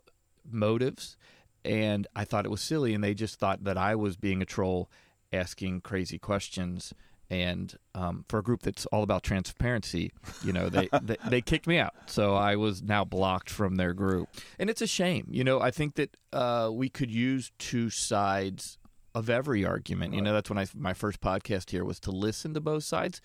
motives?" 0.50 1.16
And 1.64 2.06
I 2.16 2.24
thought 2.24 2.44
it 2.44 2.50
was 2.50 2.60
silly, 2.60 2.94
and 2.94 3.04
they 3.04 3.14
just 3.14 3.38
thought 3.38 3.62
that 3.64 3.78
I 3.78 3.94
was 3.94 4.16
being 4.16 4.42
a 4.42 4.44
troll, 4.46 4.90
asking 5.32 5.82
crazy 5.82 6.18
questions 6.18 6.92
and 7.30 7.76
um, 7.94 8.24
for 8.28 8.38
a 8.38 8.42
group 8.42 8.62
that's 8.62 8.86
all 8.86 9.02
about 9.02 9.22
transparency, 9.22 10.12
you 10.44 10.52
know, 10.52 10.68
they, 10.68 10.88
they 11.02 11.16
they 11.28 11.40
kicked 11.40 11.66
me 11.66 11.78
out, 11.78 11.94
so 12.06 12.34
I 12.34 12.56
was 12.56 12.82
now 12.82 13.04
blocked 13.04 13.50
from 13.50 13.76
their 13.76 13.92
group, 13.92 14.28
and 14.58 14.70
it's 14.70 14.82
a 14.82 14.86
shame. 14.86 15.26
You 15.30 15.44
know, 15.44 15.60
I 15.60 15.70
think 15.70 15.94
that 15.96 16.16
uh, 16.32 16.70
we 16.72 16.88
could 16.88 17.10
use 17.10 17.52
two 17.58 17.90
sides 17.90 18.78
of 19.14 19.28
every 19.30 19.64
argument. 19.64 20.14
You 20.14 20.22
know, 20.22 20.32
that's 20.32 20.50
when 20.50 20.58
I 20.58 20.66
my 20.74 20.94
first 20.94 21.20
podcast 21.20 21.70
here 21.70 21.84
was 21.84 21.98
to 22.00 22.10
listen 22.10 22.54
to 22.54 22.60
both 22.60 22.84
sides. 22.84 23.20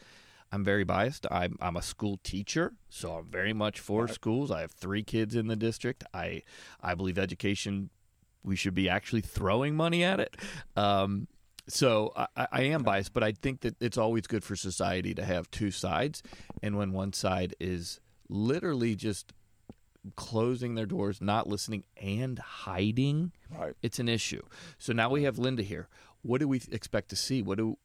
I'm 0.51 0.63
very 0.63 0.83
biased. 0.83 1.25
I'm 1.31 1.57
I'm 1.61 1.77
a 1.77 1.81
school 1.81 2.19
teacher, 2.23 2.73
so 2.89 3.13
I'm 3.13 3.25
very 3.25 3.53
much 3.53 3.79
for 3.79 4.07
schools. 4.07 4.51
I 4.51 4.61
have 4.61 4.71
three 4.71 5.03
kids 5.03 5.35
in 5.35 5.47
the 5.47 5.55
district. 5.55 6.03
I 6.13 6.43
I 6.81 6.93
believe 6.95 7.17
education 7.17 7.89
we 8.43 8.55
should 8.55 8.73
be 8.73 8.89
actually 8.89 9.21
throwing 9.21 9.75
money 9.75 10.03
at 10.03 10.19
it. 10.19 10.35
Um, 10.75 11.27
so 11.67 12.11
I, 12.15 12.47
I 12.51 12.61
am 12.63 12.81
biased, 12.83 13.13
but 13.13 13.23
I 13.23 13.31
think 13.33 13.61
that 13.61 13.75
it's 13.79 13.97
always 13.97 14.25
good 14.27 14.43
for 14.43 14.55
society 14.55 15.13
to 15.13 15.23
have 15.23 15.49
two 15.51 15.69
sides, 15.71 16.23
and 16.63 16.75
when 16.75 16.91
one 16.91 17.13
side 17.13 17.55
is 17.59 17.99
literally 18.29 18.95
just 18.95 19.31
closing 20.15 20.73
their 20.75 20.87
doors, 20.87 21.21
not 21.21 21.47
listening, 21.47 21.83
and 22.01 22.39
hiding, 22.39 23.31
Right. 23.55 23.73
it's 23.83 23.99
an 23.99 24.09
issue. 24.09 24.41
So 24.79 24.93
now 24.93 25.09
we 25.11 25.23
have 25.23 25.37
Linda 25.37 25.61
here. 25.61 25.87
What 26.23 26.39
do 26.39 26.47
we 26.47 26.59
expect 26.71 27.09
to 27.09 27.15
see? 27.15 27.41
What 27.43 27.57
do 27.59 27.77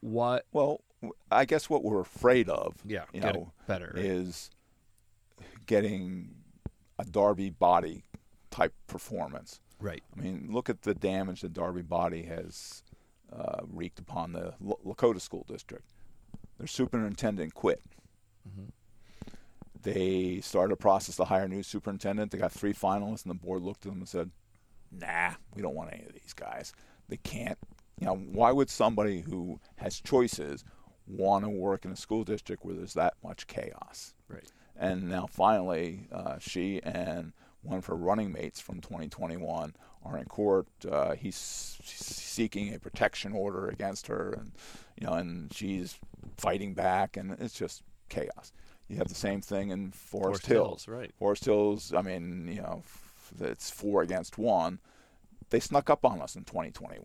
what? 0.00 0.44
Well, 0.52 0.82
I 1.30 1.44
guess 1.44 1.68
what 1.70 1.82
we're 1.82 2.00
afraid 2.00 2.48
of, 2.48 2.74
Yeah, 2.86 3.04
you 3.12 3.20
know, 3.20 3.52
better. 3.66 3.92
is 3.96 4.50
getting 5.66 6.34
a 6.98 7.04
Darby 7.04 7.50
Boddy 7.50 8.04
type 8.50 8.72
performance. 8.86 9.60
right. 9.80 10.02
I 10.16 10.20
mean, 10.20 10.48
look 10.50 10.68
at 10.70 10.82
the 10.82 10.94
damage 10.94 11.40
that 11.40 11.52
Darby 11.52 11.82
Boddy 11.82 12.22
has 12.24 12.82
uh, 13.32 13.60
wreaked 13.66 13.98
upon 13.98 14.32
the 14.32 14.54
L- 14.64 14.78
Lakota 14.84 15.20
School 15.20 15.44
District. 15.48 15.84
Their 16.58 16.66
superintendent 16.68 17.54
quit. 17.54 17.80
Mm-hmm. 18.48 18.66
They 19.82 20.40
started 20.42 20.72
a 20.74 20.76
process 20.76 21.16
to 21.16 21.24
hire 21.24 21.44
a 21.44 21.48
new 21.48 21.62
superintendent. 21.62 22.30
They 22.30 22.38
got 22.38 22.52
three 22.52 22.74
finalists, 22.74 23.24
and 23.24 23.30
the 23.30 23.34
board 23.42 23.62
looked 23.62 23.84
at 23.84 23.90
them 23.90 23.98
and 24.00 24.08
said, 24.08 24.30
"Nah, 24.92 25.32
we 25.54 25.62
don't 25.62 25.74
want 25.74 25.92
any 25.92 26.04
of 26.04 26.12
these 26.12 26.32
guys. 26.34 26.72
They 27.08 27.16
can't. 27.16 27.58
You 27.98 28.06
know, 28.06 28.14
why 28.16 28.52
would 28.52 28.70
somebody 28.70 29.22
who 29.22 29.58
has 29.76 30.00
choices 30.00 30.64
want 31.06 31.44
to 31.44 31.50
work 31.50 31.84
in 31.84 31.92
a 31.92 31.96
school 31.96 32.24
district 32.24 32.64
where 32.64 32.74
there's 32.74 32.94
that 32.94 33.14
much 33.22 33.46
chaos?" 33.46 34.14
Right. 34.28 34.50
And 34.76 35.08
now 35.08 35.26
finally, 35.26 36.08
uh, 36.12 36.38
she 36.38 36.80
and 36.82 37.32
one 37.62 37.78
of 37.78 37.86
her 37.86 37.94
running 37.94 38.32
mates 38.32 38.60
from 38.60 38.80
2021 38.80 39.74
are 40.04 40.18
in 40.18 40.24
court. 40.24 40.66
Uh, 40.88 41.12
he's 41.12 41.36
seeking 41.36 42.74
a 42.74 42.78
protection 42.78 43.32
order 43.32 43.68
against 43.68 44.08
her, 44.08 44.32
and 44.32 44.52
you 44.98 45.06
know, 45.06 45.14
and 45.14 45.52
she's 45.52 45.98
fighting 46.36 46.74
back, 46.74 47.16
and 47.16 47.32
it's 47.40 47.54
just 47.54 47.82
chaos. 48.08 48.52
You 48.88 48.96
have 48.96 49.08
the 49.08 49.14
same 49.14 49.40
thing 49.40 49.70
in 49.70 49.90
Forest, 49.90 50.42
Forest 50.42 50.46
Hills. 50.46 50.84
Hills, 50.84 50.88
right. 50.88 51.14
Forest 51.14 51.44
Hills. 51.44 51.94
I 51.94 52.02
mean, 52.02 52.48
you 52.48 52.60
know, 52.60 52.82
f- 52.84 53.32
it's 53.40 53.70
four 53.70 54.02
against 54.02 54.38
one. 54.38 54.80
They 55.50 55.60
snuck 55.60 55.88
up 55.88 56.04
on 56.04 56.20
us 56.20 56.34
in 56.34 56.44
2021. 56.44 57.02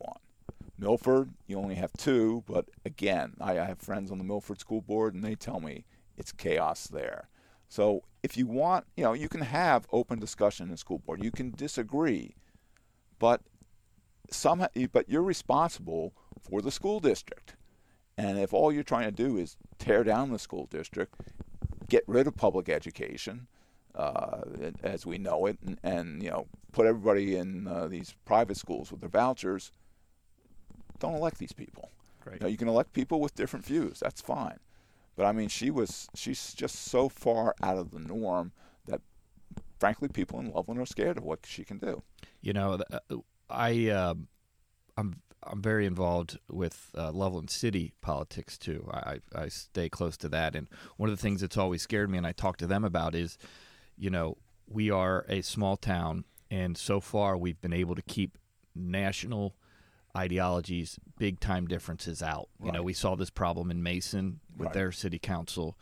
Milford, 0.77 1.31
you 1.47 1.57
only 1.57 1.75
have 1.75 1.91
two, 1.93 2.43
but 2.47 2.69
again, 2.85 3.33
I, 3.41 3.53
have 3.53 3.79
friends 3.79 4.11
on 4.11 4.17
the 4.17 4.23
Milford 4.23 4.59
School 4.59 4.81
Board, 4.81 5.13
and 5.13 5.23
they 5.23 5.35
tell 5.35 5.59
me 5.59 5.85
it's 6.17 6.31
chaos 6.31 6.87
there. 6.87 7.29
So 7.67 8.03
if 8.23 8.37
you 8.37 8.47
want, 8.47 8.85
you 8.95 9.03
know, 9.03 9.13
you 9.13 9.27
can 9.27 9.41
have 9.41 9.87
open 9.91 10.19
discussion 10.19 10.65
in 10.65 10.71
the 10.71 10.77
school 10.77 10.99
board. 10.99 11.23
You 11.23 11.31
can 11.31 11.51
disagree, 11.51 12.35
but 13.19 13.41
somehow, 14.29 14.67
but 14.91 15.09
you're 15.09 15.23
responsible 15.23 16.13
for 16.39 16.61
the 16.61 16.71
school 16.71 16.99
district. 16.99 17.55
And 18.17 18.39
if 18.39 18.53
all 18.53 18.71
you're 18.71 18.83
trying 18.83 19.05
to 19.05 19.11
do 19.11 19.37
is 19.37 19.57
tear 19.77 20.03
down 20.03 20.31
the 20.31 20.39
school 20.39 20.67
district, 20.71 21.15
get 21.89 22.03
rid 22.07 22.27
of 22.27 22.35
public 22.35 22.69
education 22.69 23.47
uh, 23.95 24.41
as 24.83 25.05
we 25.05 25.17
know 25.17 25.45
it, 25.45 25.57
and, 25.65 25.79
and 25.83 26.23
you 26.23 26.29
know, 26.29 26.47
put 26.71 26.85
everybody 26.85 27.35
in 27.35 27.67
uh, 27.67 27.87
these 27.87 28.15
private 28.25 28.57
schools 28.57 28.91
with 28.91 29.01
their 29.01 29.09
vouchers, 29.09 29.71
don't 30.99 31.15
elect 31.15 31.37
these 31.37 31.53
people. 31.53 31.91
Great. 32.21 32.35
You, 32.35 32.39
know, 32.41 32.47
you 32.47 32.57
can 32.57 32.67
elect 32.67 32.93
people 32.93 33.19
with 33.19 33.35
different 33.35 33.65
views. 33.65 33.99
That's 33.99 34.21
fine. 34.21 34.59
But 35.15 35.25
I 35.25 35.31
mean, 35.31 35.49
she 35.49 35.71
was 35.71 36.07
she's 36.13 36.53
just 36.53 36.75
so 36.75 37.09
far 37.09 37.55
out 37.61 37.77
of 37.77 37.91
the 37.91 37.99
norm 37.99 38.51
that, 38.85 39.01
frankly, 39.79 40.09
people 40.09 40.39
in 40.39 40.51
Loveland 40.51 40.79
are 40.79 40.85
scared 40.85 41.17
of 41.17 41.23
what 41.23 41.45
she 41.45 41.63
can 41.63 41.79
do. 41.79 42.03
You 42.41 42.53
know, 42.53 42.79
uh, 42.91 43.17
I 43.49 43.89
um 43.89 44.27
I'm 44.95 45.21
I'm 45.43 45.61
very 45.61 45.85
involved 45.85 46.37
with 46.49 46.91
uh, 46.97 47.11
Loveland 47.11 47.49
City 47.49 47.93
politics 48.01 48.57
too. 48.57 48.87
I, 48.91 49.19
I 49.35 49.43
I 49.43 49.47
stay 49.47 49.89
close 49.89 50.17
to 50.17 50.29
that, 50.29 50.55
and 50.55 50.67
one 50.97 51.09
of 51.09 51.15
the 51.15 51.21
things 51.21 51.41
that's 51.41 51.57
always 51.57 51.81
scared 51.81 52.09
me, 52.09 52.17
and 52.17 52.27
I 52.27 52.31
talk 52.31 52.57
to 52.57 52.67
them 52.67 52.83
about, 52.83 53.15
is, 53.15 53.37
you 53.97 54.09
know, 54.09 54.37
we 54.67 54.91
are 54.91 55.25
a 55.29 55.41
small 55.41 55.77
town, 55.77 56.25
and 56.51 56.77
so 56.77 56.99
far 56.99 57.37
we've 57.37 57.61
been 57.61 57.73
able 57.73 57.95
to 57.95 58.01
keep 58.01 58.37
national 58.75 59.55
ideologies, 60.15 60.99
big 61.17 61.39
time 61.39 61.67
differences 61.67 62.21
out. 62.21 62.49
You 62.63 62.71
know, 62.71 62.83
we 62.83 62.93
saw 62.93 63.15
this 63.15 63.29
problem 63.29 63.71
in 63.71 63.81
Mason 63.83 64.39
with 64.55 64.67
Right. 64.67 64.73
their 64.73 64.91
city 64.91 65.19
council. 65.19 65.77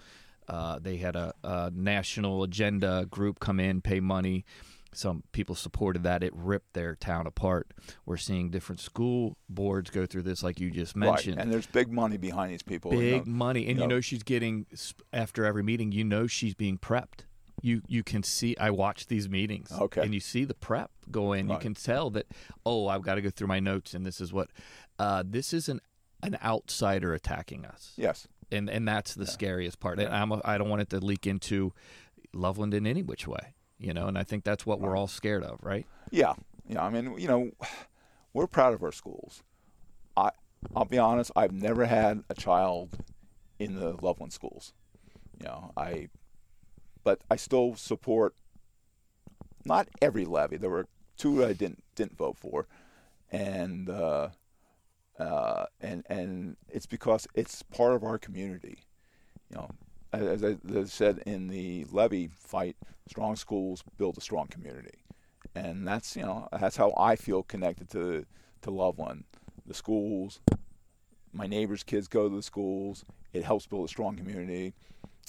Uh, 0.48 0.78
they 0.80 0.98
had 0.98 1.16
a, 1.16 1.34
a 1.44 1.72
national 1.74 2.44
agenda 2.44 3.08
group 3.10 3.40
come 3.40 3.60
in, 3.60 3.82
pay 3.82 4.00
money. 4.00 4.46
Some 4.94 5.24
people 5.34 5.56
supported 5.56 6.04
that. 6.04 6.24
It 6.24 6.32
ripped 6.34 6.74
their 6.74 6.96
town 6.96 7.28
apart. 7.28 7.74
We're 8.06 8.16
seeing 8.16 8.50
different 8.50 8.80
school 8.80 9.36
boards 9.50 9.90
go 9.90 10.06
through 10.06 10.22
this, 10.22 10.42
like 10.44 10.60
you 10.60 10.72
just 10.72 10.96
mentioned. 10.96 11.36
Right. 11.38 11.44
And 11.44 11.52
there's 11.52 11.66
big 11.66 11.92
money 11.92 12.16
behind 12.18 12.54
these 12.54 12.64
people. 12.64 12.94
you 12.94 13.00
Big 13.00 13.28
know. 13.28 13.34
money, 13.34 13.62
and 13.68 13.78
you 13.78 13.84
you 13.84 13.90
know- 13.90 13.96
know 13.96 14.02
she's 14.02 14.24
getting 14.24 14.66
after 15.12 15.44
every 15.46 15.64
meeting. 15.64 15.92
You 15.92 16.04
know 16.06 16.28
she's 16.28 16.54
being 16.54 16.78
prepped. 16.78 17.22
You 17.62 17.82
you 17.88 18.04
can 18.04 18.22
see. 18.24 18.56
I 18.60 18.70
watch 18.70 19.08
these 19.08 19.28
meetings, 19.30 19.72
Okay. 19.72 20.02
and 20.02 20.14
you 20.14 20.20
see 20.20 20.44
the 20.44 20.54
prep 20.54 20.92
go 21.10 21.34
in. 21.34 21.50
You 21.50 21.58
can 21.58 21.74
tell 21.74 22.10
that. 22.12 22.28
Oh, 22.66 22.88
I've 22.88 23.02
got 23.02 23.16
to 23.16 23.22
go 23.22 23.30
through 23.30 23.48
my 23.48 23.60
notes, 23.60 23.94
and 23.94 24.06
this 24.06 24.20
is 24.22 24.32
what. 24.34 24.50
Uh, 25.00 25.24
this 25.26 25.54
is 25.54 25.68
an 25.70 25.80
an 26.24 26.38
outsider 26.44 27.14
attacking 27.14 27.66
us, 27.66 27.94
Yes. 27.98 28.28
and 28.52 28.70
and 28.70 28.88
that's 28.88 29.14
the 29.16 29.26
scariest 29.28 29.80
part. 29.80 30.00
And 30.00 30.14
I'm 30.14 30.32
a, 30.32 30.42
I 30.46 30.58
don't 30.58 30.70
want 30.70 30.82
it 30.82 30.90
to 30.92 31.00
leak 31.00 31.26
into 31.28 31.74
Loveland 32.34 32.74
in 32.74 32.86
any 32.86 33.02
which 33.04 33.28
way, 33.28 33.54
you 33.80 33.94
know. 33.94 34.08
And 34.08 34.18
I 34.18 34.24
think 34.24 34.44
that's 34.44 34.66
what 34.66 34.80
we're 34.80 34.96
all 34.98 35.08
scared 35.08 35.44
of, 35.44 35.60
right? 35.64 35.86
Yeah, 36.12 36.34
yeah. 36.68 36.84
I 36.84 36.90
mean, 36.90 37.18
you 37.18 37.28
know, 37.28 37.52
we're 38.34 38.48
proud 38.48 38.74
of 38.74 38.84
our 38.84 38.92
schools. 38.92 39.44
I, 40.18 40.30
I'll 40.76 40.86
be 40.86 40.98
honest. 40.98 41.32
I've 41.36 41.52
never 41.54 41.86
had 41.86 42.24
a 42.30 42.34
child 42.34 42.98
in 43.60 43.76
the 43.76 43.96
Loveland 44.02 44.34
schools. 44.34 44.74
You 45.40 45.48
know, 45.48 45.72
I, 45.78 46.08
but 47.06 47.22
I 47.32 47.38
still 47.38 47.76
support 47.76 48.36
not 49.64 49.88
every 50.02 50.26
levy. 50.26 50.58
There 50.58 50.70
were 50.70 50.88
two 51.18 51.46
I 51.46 51.54
didn't 51.54 51.82
didn't 51.96 52.18
vote 52.18 52.38
for, 52.38 52.68
and 53.32 53.90
uh, 53.90 54.30
uh, 55.18 55.66
and 55.80 56.04
and 56.10 56.58
it's 56.68 56.86
because 56.86 57.28
it's 57.34 57.64
part 57.64 57.94
of 57.94 58.04
our 58.04 58.18
community. 58.18 58.80
You 59.50 59.58
know, 59.58 59.70
as 60.12 60.44
I, 60.44 60.58
said 60.84 61.24
in 61.26 61.48
the 61.48 61.86
levy 61.92 62.28
fight, 62.28 62.76
strong 63.08 63.38
schools 63.38 63.84
build 63.98 64.18
a 64.18 64.22
strong 64.22 64.48
community 64.48 65.06
and 65.56 65.88
that's 65.88 66.16
you 66.16 66.24
know 66.24 66.48
that's 66.60 66.76
how 66.76 66.94
I 66.98 67.16
feel 67.16 67.44
connected 67.44 67.90
to 67.92 68.26
to 68.62 68.72
Loveland. 68.72 69.24
The 69.66 69.74
schools, 69.74 70.42
my 71.34 71.48
neighbors' 71.48 71.84
kids 71.84 72.08
go 72.08 72.30
to 72.30 72.36
the 72.36 72.44
schools. 72.44 73.06
It 73.34 73.44
helps 73.44 73.66
build 73.66 73.86
a 73.86 73.88
strong 73.88 74.16
community, 74.16 74.74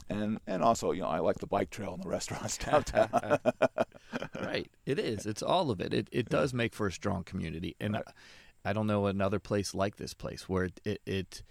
and 0.09 0.39
and 0.47 0.63
also 0.63 0.93
you 0.93 1.03
know 1.03 1.09
I 1.09 1.19
like 1.21 1.39
the 1.39 1.47
bike 1.47 1.71
trail 1.71 1.95
and 1.95 2.03
the 2.03 2.09
restaurants 2.17 2.59
downtown. 2.59 3.09
right. 4.41 4.71
It 4.85 4.99
is. 4.99 5.27
It's 5.27 5.43
all 5.43 5.71
of 5.71 5.81
it. 5.81 5.93
It 5.93 6.09
it 6.13 6.29
does 6.29 6.53
make 6.55 6.75
for 6.75 6.87
a 6.87 6.93
strong 6.93 7.25
community, 7.25 7.75
and 7.81 7.97
I, 7.97 8.03
I 8.65 8.73
don't 8.73 8.87
know 8.87 9.07
another 9.07 9.39
place 9.39 9.75
like 9.75 9.97
this 9.97 10.15
place 10.15 10.49
where 10.49 10.65
it 10.65 10.81
it. 10.85 11.01
it 11.07 11.43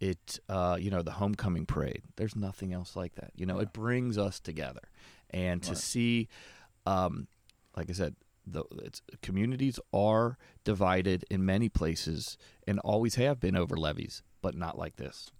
it 0.00 0.38
uh, 0.48 0.76
you 0.80 0.90
know 0.90 1.02
the 1.02 1.10
homecoming 1.10 1.66
parade 1.66 2.02
there's 2.14 2.36
nothing 2.36 2.72
else 2.72 2.94
like 2.94 3.16
that 3.16 3.32
you 3.34 3.44
know 3.44 3.58
it 3.58 3.72
brings 3.72 4.16
us 4.16 4.38
together 4.38 4.82
and 5.30 5.60
to 5.64 5.70
Right. 5.70 5.76
see 5.76 6.28
um, 6.86 7.26
like 7.76 7.90
i 7.90 7.92
said 7.92 8.14
the 8.46 8.62
it's, 8.84 9.02
communities 9.22 9.80
are 9.92 10.38
divided 10.62 11.24
in 11.28 11.44
many 11.44 11.68
places 11.68 12.38
and 12.64 12.78
always 12.84 13.16
have 13.16 13.40
been 13.40 13.56
over 13.56 13.76
levies 13.76 14.22
but 14.40 14.54
not 14.54 14.78
like 14.78 14.94
this 14.98 15.32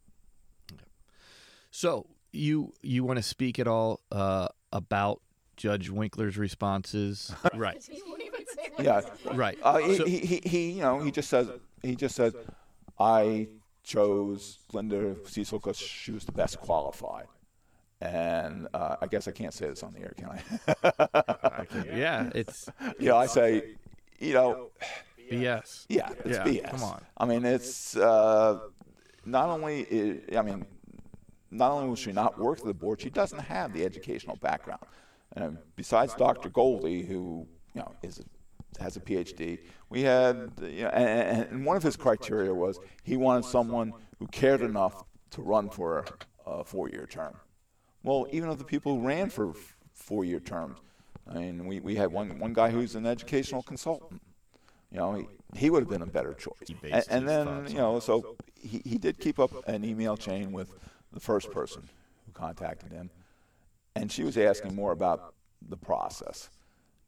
so 1.70 2.06
you 2.32 2.72
you 2.82 3.04
want 3.04 3.18
to 3.18 3.22
speak 3.22 3.58
at 3.58 3.66
all 3.66 4.00
uh, 4.12 4.48
about 4.72 5.20
judge 5.56 5.90
winkler's 5.90 6.36
responses 6.38 7.34
right 7.54 7.82
He 7.90 8.00
won't 8.06 8.22
even 8.22 8.46
say 8.46 8.70
yeah, 8.80 9.00
right 9.34 9.58
uh, 9.62 9.78
he, 9.78 9.96
So- 9.96 10.06
he, 10.06 10.18
he 10.18 10.40
he 10.44 10.70
you 10.72 10.82
know 10.82 11.00
he 11.00 11.10
just 11.10 11.28
says 11.30 11.48
he 11.82 11.96
just 11.96 12.14
said 12.14 12.34
I 12.98 13.48
chose 13.84 14.58
Linda 14.72 15.16
Cecil 15.24 15.58
because 15.58 15.78
she 15.78 16.10
was 16.12 16.24
the 16.24 16.32
best 16.32 16.60
qualified. 16.60 17.26
And 18.00 18.68
uh, 18.74 18.96
I 19.00 19.06
guess 19.06 19.26
I 19.28 19.30
can't 19.30 19.54
say 19.54 19.66
this 19.68 19.82
on 19.82 19.92
the 19.94 20.00
air, 20.00 20.12
can 20.16 20.28
I? 20.30 21.64
yeah 21.96 22.28
it's 22.34 22.68
you 22.98 23.08
know, 23.08 23.16
I 23.16 23.26
say, 23.26 23.76
you 24.20 24.34
know, 24.34 24.70
bs 25.30 25.86
Yeah, 25.88 26.10
it's 26.24 26.36
Yeah, 26.36 26.44
BS. 26.44 26.70
come 26.70 26.82
on. 26.82 27.02
I 27.16 27.24
mean, 27.24 27.44
it's 27.44 27.96
uh, 27.96 28.58
not 29.24 29.48
only 29.48 30.20
i 30.32 30.38
I 30.38 30.42
mean, 30.42 30.66
not 31.50 31.72
only 31.72 31.88
will 31.88 31.96
she 31.96 32.12
not 32.12 32.38
work 32.38 32.60
for 32.60 32.66
the 32.66 32.74
board, 32.74 33.00
she 33.00 33.10
doesn't 33.10 33.38
have 33.38 33.72
the 33.72 33.84
educational 33.84 34.36
background. 34.36 34.82
And 35.32 35.44
uh, 35.44 35.60
besides 35.76 36.14
Dr. 36.14 36.48
Goldie, 36.48 37.02
who 37.02 37.46
you 37.74 37.80
know 37.80 37.94
is 38.02 38.20
has 38.80 38.96
a 38.96 39.00
PhD, 39.00 39.58
we 39.88 40.02
had 40.02 40.52
you 40.62 40.82
know, 40.82 40.88
and, 40.88 41.48
and 41.50 41.66
one 41.66 41.76
of 41.76 41.82
his 41.82 41.96
criteria 41.96 42.52
was 42.52 42.78
he 43.02 43.16
wanted 43.16 43.44
someone 43.44 43.92
who 44.18 44.26
cared 44.28 44.62
enough 44.62 45.04
to 45.30 45.42
run 45.42 45.68
for 45.68 46.04
a 46.46 46.64
four-year 46.64 47.06
term. 47.06 47.34
Well, 48.02 48.26
even 48.30 48.48
of 48.48 48.58
the 48.58 48.64
people 48.64 48.96
who 48.96 49.06
ran 49.06 49.28
for 49.30 49.52
four-year 49.92 50.40
terms, 50.40 50.78
I 51.28 51.34
mean, 51.34 51.66
we, 51.66 51.80
we 51.80 51.94
had 51.96 52.10
one 52.10 52.38
one 52.38 52.52
guy 52.52 52.70
who's 52.70 52.94
an 52.94 53.06
educational 53.06 53.62
consultant. 53.62 54.22
You 54.90 54.98
know, 54.98 55.14
he, 55.14 55.26
he 55.54 55.70
would 55.70 55.82
have 55.82 55.90
been 55.90 56.02
a 56.02 56.06
better 56.06 56.32
choice. 56.32 56.54
And, 56.82 57.04
and 57.10 57.28
then, 57.28 57.66
you 57.68 57.76
know, 57.76 58.00
so 58.00 58.36
he, 58.54 58.80
he 58.84 58.96
did 58.96 59.18
keep 59.18 59.38
up 59.38 59.50
an 59.68 59.84
email 59.84 60.16
chain 60.16 60.52
with 60.52 60.74
the 61.18 61.24
first 61.24 61.50
person 61.50 61.82
who 62.26 62.32
contacted 62.32 62.92
him, 62.92 63.10
and 63.96 64.10
she 64.12 64.22
was 64.22 64.38
asking 64.38 64.72
more 64.74 64.92
about 64.92 65.34
the 65.68 65.76
process. 65.76 66.48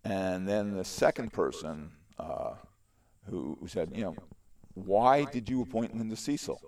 And 0.04 0.48
then 0.48 0.74
the 0.76 0.84
second 0.84 1.32
person 1.32 1.92
uh, 2.18 2.54
who, 3.28 3.56
who 3.60 3.68
said, 3.68 3.92
you 3.94 4.02
know, 4.02 4.16
why 4.74 5.24
did 5.24 5.48
you 5.48 5.62
appoint 5.62 5.96
Linda 5.96 6.16
Cecil? 6.16 6.60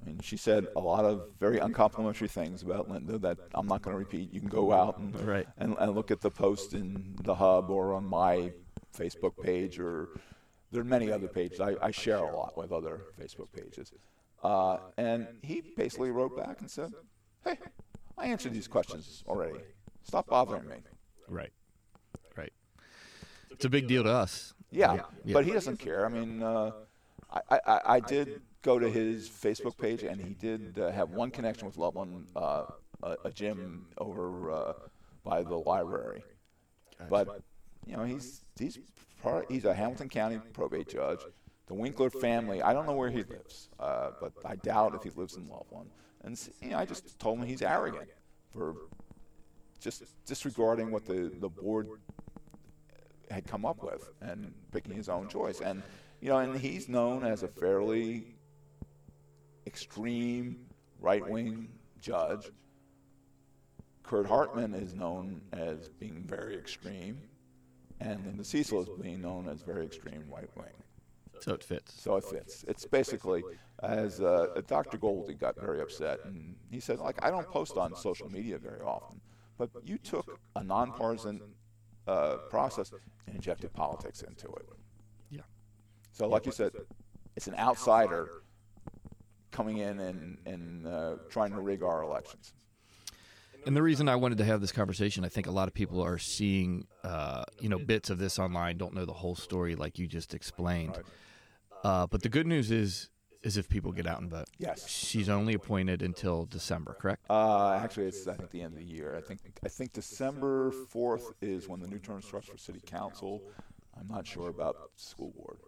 I 0.00 0.06
mean, 0.06 0.20
she 0.22 0.36
said 0.36 0.66
a 0.76 0.80
lot 0.80 1.04
of 1.04 1.22
very 1.38 1.58
uncomplimentary 1.58 2.28
things 2.28 2.62
about 2.62 2.90
Linda 2.90 3.18
that 3.18 3.38
I'm 3.54 3.66
not 3.66 3.80
going 3.82 3.94
to 3.94 3.98
repeat. 3.98 4.32
You 4.32 4.40
can 4.40 4.48
go 4.48 4.72
out 4.72 4.98
and, 4.98 5.18
right. 5.20 5.46
and, 5.56 5.76
and 5.78 5.94
look 5.94 6.10
at 6.10 6.20
the 6.20 6.30
post 6.30 6.74
in 6.74 7.16
the 7.22 7.34
hub 7.34 7.70
or 7.70 7.94
on 7.94 8.04
my 8.04 8.52
Facebook 8.94 9.42
page, 9.42 9.78
or 9.78 10.08
there 10.70 10.82
are 10.82 10.84
many 10.84 11.10
other 11.10 11.28
pages. 11.28 11.60
I, 11.60 11.76
I 11.80 11.90
share 11.90 12.18
a 12.18 12.36
lot 12.36 12.56
with 12.58 12.72
other 12.72 13.02
Facebook 13.18 13.52
pages. 13.52 13.92
Uh, 14.42 14.78
and 14.96 15.26
he 15.42 15.62
basically 15.76 16.10
wrote 16.10 16.36
back 16.36 16.60
and 16.60 16.70
said, 16.70 16.92
"Hey, 17.44 17.58
I 18.16 18.26
answered 18.26 18.54
these 18.54 18.68
questions 18.68 19.22
already. 19.28 19.58
Stop 20.02 20.28
bothering 20.28 20.68
me." 20.68 20.76
Right. 21.28 21.52
Right. 22.36 22.52
It's 23.50 23.64
a 23.64 23.68
big 23.68 23.86
deal 23.86 24.02
to 24.04 24.10
us. 24.10 24.54
Yeah, 24.70 25.00
yeah. 25.24 25.34
but 25.34 25.44
he 25.44 25.52
doesn't 25.52 25.78
care. 25.78 26.06
I 26.06 26.08
mean, 26.08 26.42
uh, 26.42 26.70
I, 27.30 27.60
I, 27.66 27.80
I 27.86 28.00
did 28.00 28.40
go 28.62 28.78
to 28.78 28.88
his 28.88 29.28
Facebook 29.28 29.76
page, 29.78 30.02
and 30.02 30.20
he 30.20 30.34
did 30.34 30.78
uh, 30.78 30.90
have 30.90 31.10
one 31.10 31.30
connection 31.30 31.66
with 31.66 31.76
Loveland, 31.76 32.26
uh, 32.36 32.66
a, 33.02 33.16
a, 33.24 33.30
gym 33.30 33.86
over 33.98 34.50
uh, 34.50 34.72
by 35.24 35.42
the 35.42 35.56
library. 35.56 36.22
But 37.08 37.42
you 37.86 37.96
know, 37.96 38.04
he's 38.04 38.44
he's 38.58 38.78
part, 39.22 39.50
he's 39.50 39.64
a 39.64 39.74
Hamilton 39.74 40.08
County 40.08 40.40
probate 40.52 40.88
judge. 40.88 41.20
The 41.70 41.76
Winkler 41.76 42.10
family, 42.10 42.62
I 42.62 42.72
don't 42.72 42.84
know 42.84 42.96
where 42.96 43.10
he 43.10 43.22
lives, 43.22 43.68
uh, 43.78 44.10
but 44.20 44.32
I 44.44 44.56
doubt 44.56 44.96
if 44.96 45.04
he 45.04 45.10
lives 45.10 45.36
in 45.36 45.46
Loveland. 45.46 45.88
And 46.24 46.36
you 46.60 46.70
know, 46.70 46.78
I 46.78 46.84
just 46.84 47.16
told 47.20 47.38
him 47.38 47.46
he's 47.46 47.62
arrogant 47.62 48.08
for 48.52 48.74
just 49.78 50.02
disregarding 50.26 50.90
what 50.90 51.06
the, 51.06 51.30
the 51.38 51.48
board 51.48 51.86
had 53.30 53.46
come 53.46 53.64
up 53.64 53.84
with 53.84 54.10
and 54.20 54.52
picking 54.72 54.92
his 54.92 55.08
own 55.08 55.28
choice. 55.28 55.60
And 55.60 55.84
you 56.20 56.30
know, 56.30 56.38
and 56.38 56.58
he's 56.58 56.88
known 56.88 57.24
as 57.24 57.44
a 57.44 57.48
fairly 57.48 58.34
extreme 59.64 60.66
right 60.98 61.24
wing 61.24 61.68
judge. 62.00 62.50
Kurt 64.02 64.26
Hartman 64.26 64.74
is 64.74 64.92
known 64.92 65.40
as 65.52 65.88
being 65.88 66.24
very 66.26 66.56
extreme, 66.56 67.20
and 68.00 68.26
Linda 68.26 68.42
Cecil 68.42 68.82
is 68.82 68.88
being 69.00 69.22
known 69.22 69.48
as 69.48 69.62
very 69.62 69.86
extreme 69.86 70.24
right 70.28 70.50
wing. 70.56 70.74
So 71.40 71.54
it 71.54 71.64
fits. 71.64 72.00
So 72.00 72.16
it 72.16 72.24
fits. 72.24 72.64
It's 72.68 72.84
basically 72.84 73.42
as 73.82 74.20
uh, 74.20 74.60
Dr. 74.66 74.98
Goldie 74.98 75.34
got 75.34 75.58
very 75.58 75.80
upset, 75.80 76.20
and 76.24 76.56
he 76.70 76.80
said, 76.80 76.98
like, 76.98 77.16
I 77.24 77.30
don't 77.30 77.48
post 77.50 77.76
on 77.76 77.96
social 77.96 78.30
media 78.30 78.58
very 78.58 78.80
often, 78.80 79.20
but 79.58 79.70
you 79.82 79.98
took 79.98 80.38
a 80.56 80.62
nonpartisan 80.62 81.40
uh, 82.06 82.36
process 82.48 82.92
and 83.26 83.36
injected 83.36 83.72
politics 83.72 84.22
into 84.22 84.48
it. 84.48 84.68
Yeah. 85.30 85.40
So, 86.12 86.28
like 86.28 86.46
you 86.46 86.52
said, 86.52 86.72
it's 87.36 87.46
an 87.46 87.54
outsider 87.54 88.42
coming 89.50 89.78
in 89.78 89.98
and, 90.00 90.38
and 90.46 90.86
uh, 90.86 91.14
trying 91.28 91.52
to 91.52 91.60
rig 91.60 91.82
our 91.82 92.02
elections. 92.02 92.52
And 93.66 93.76
the 93.76 93.82
reason 93.82 94.08
I 94.08 94.16
wanted 94.16 94.38
to 94.38 94.44
have 94.44 94.60
this 94.60 94.72
conversation, 94.72 95.24
I 95.24 95.28
think 95.28 95.46
a 95.46 95.50
lot 95.50 95.68
of 95.68 95.74
people 95.74 96.00
are 96.02 96.18
seeing, 96.18 96.86
uh, 97.04 97.44
you 97.58 97.68
know, 97.68 97.78
bits 97.78 98.08
of 98.08 98.18
this 98.18 98.38
online, 98.38 98.78
don't 98.78 98.94
know 98.94 99.04
the 99.04 99.12
whole 99.12 99.34
story 99.34 99.74
like 99.74 99.98
you 99.98 100.06
just 100.06 100.32
explained. 100.32 100.98
Uh, 101.82 102.06
but 102.06 102.22
the 102.22 102.28
good 102.28 102.46
news 102.46 102.70
is, 102.70 103.10
is 103.42 103.56
if 103.56 103.68
people 103.68 103.92
get 103.92 104.06
out 104.06 104.20
and 104.20 104.30
vote. 104.30 104.48
Yes. 104.58 104.86
She's 104.86 105.28
only 105.28 105.54
appointed 105.54 106.02
until 106.02 106.44
December, 106.44 106.94
correct? 107.00 107.24
Uh, 107.30 107.72
actually, 107.72 108.06
it's 108.06 108.26
I 108.28 108.34
think 108.34 108.50
the 108.50 108.60
end 108.62 108.74
of 108.74 108.78
the 108.78 108.84
year. 108.84 109.16
I 109.16 109.22
think 109.22 109.40
I 109.64 109.68
think 109.68 109.92
December 109.92 110.72
fourth 110.90 111.32
is 111.40 111.68
when 111.68 111.80
the 111.80 111.88
new 111.88 111.98
term 111.98 112.20
starts 112.20 112.48
for 112.48 112.58
city 112.58 112.82
council. 112.84 113.42
I'm 113.98 114.08
not 114.08 114.26
sure 114.26 114.50
about 114.50 114.76
school 114.96 115.32
board. 115.36 115.58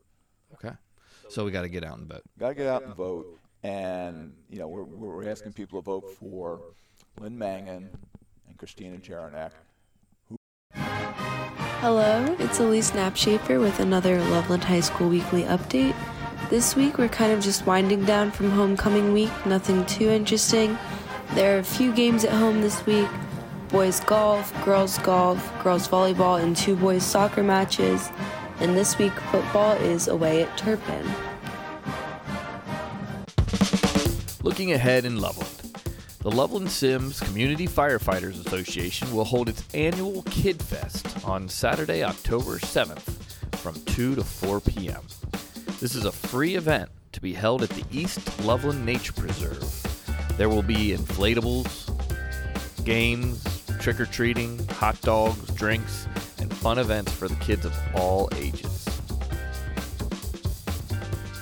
Okay. 0.55 0.75
So 1.29 1.45
we 1.45 1.51
got 1.51 1.63
to 1.63 1.69
get 1.69 1.85
out 1.85 1.99
and 1.99 2.07
vote. 2.07 2.23
Got 2.39 2.49
to 2.49 2.55
get 2.55 2.67
out 2.67 2.83
and 2.83 2.95
vote, 2.95 3.39
and 3.63 4.35
you 4.51 4.59
know 4.59 4.69
we're 4.69 4.85
we're 4.85 5.29
asking 5.29 5.55
people 5.55 5.81
to 5.81 5.85
vote 5.85 6.11
for 6.19 6.61
Lynn 7.21 7.39
Mangan 7.39 7.89
and 8.49 8.59
Christina 8.59 8.99
Jaranek. 8.99 9.53
Hello, 11.83 12.37
it's 12.39 12.61
Elise 12.61 12.93
Knapshaper 12.93 13.61
with 13.61 13.81
another 13.81 14.23
Loveland 14.27 14.63
High 14.63 14.79
School 14.79 15.09
Weekly 15.09 15.43
Update. 15.43 15.97
This 16.49 16.77
week 16.77 16.97
we're 16.97 17.09
kind 17.09 17.33
of 17.33 17.41
just 17.41 17.67
winding 17.67 18.05
down 18.05 18.31
from 18.31 18.51
homecoming 18.51 19.13
week, 19.13 19.33
nothing 19.47 19.85
too 19.87 20.09
interesting. 20.09 20.79
There 21.35 21.57
are 21.57 21.59
a 21.59 21.65
few 21.65 21.93
games 21.93 22.25
at 22.25 22.31
home 22.31 22.61
this 22.61 22.87
week 22.87 23.09
boys 23.69 23.99
golf, 23.99 24.55
girls 24.65 24.97
golf, 24.99 25.53
girls 25.65 25.89
volleyball, 25.89 26.41
and 26.41 26.57
two 26.57 26.77
boys 26.77 27.03
soccer 27.03 27.43
matches. 27.43 28.11
And 28.61 28.77
this 28.77 28.97
week 28.97 29.15
football 29.33 29.73
is 29.73 30.07
away 30.07 30.45
at 30.45 30.57
Turpin. 30.57 31.05
Looking 34.45 34.71
ahead 34.71 35.05
in 35.05 35.21
Loveland. 35.21 35.52
The 36.23 36.31
Loveland 36.31 36.71
Symmes 36.71 37.19
Community 37.19 37.67
Firefighters 37.67 38.47
Association 38.47 39.13
will 39.13 39.25
hold 39.25 39.49
its 39.49 39.65
annual 39.75 40.23
Kid 40.23 40.63
Fest 40.63 41.05
on 41.27 41.49
Saturday, 41.49 42.05
October 42.05 42.61
7th 42.61 43.01
from 43.57 43.75
2 43.87 44.15
to 44.15 44.23
4 44.23 44.61
p.m. 44.61 45.03
This 45.81 45.97
is 45.97 46.05
a 46.05 46.13
free 46.13 46.55
event 46.55 46.91
to 47.11 47.21
be 47.21 47.33
held 47.33 47.65
at 47.65 47.71
the 47.71 47.83
East 47.91 48.21
Loveland 48.45 48.87
Nature 48.87 49.15
Preserve. 49.15 50.37
There 50.37 50.49
will 50.49 50.63
be 50.63 50.97
inflatables, 50.97 51.91
games, 52.85 53.43
trick 53.81 53.99
or 53.99 54.07
treating, 54.07 54.65
hot 54.69 55.01
dogs, 55.01 55.53
drinks, 55.55 56.07
and 56.39 56.55
fun 56.55 56.79
events 56.79 57.11
for 57.11 57.27
the 57.27 57.35
kids 57.37 57.65
of 57.65 57.77
all 57.97 58.29
ages. 58.37 58.89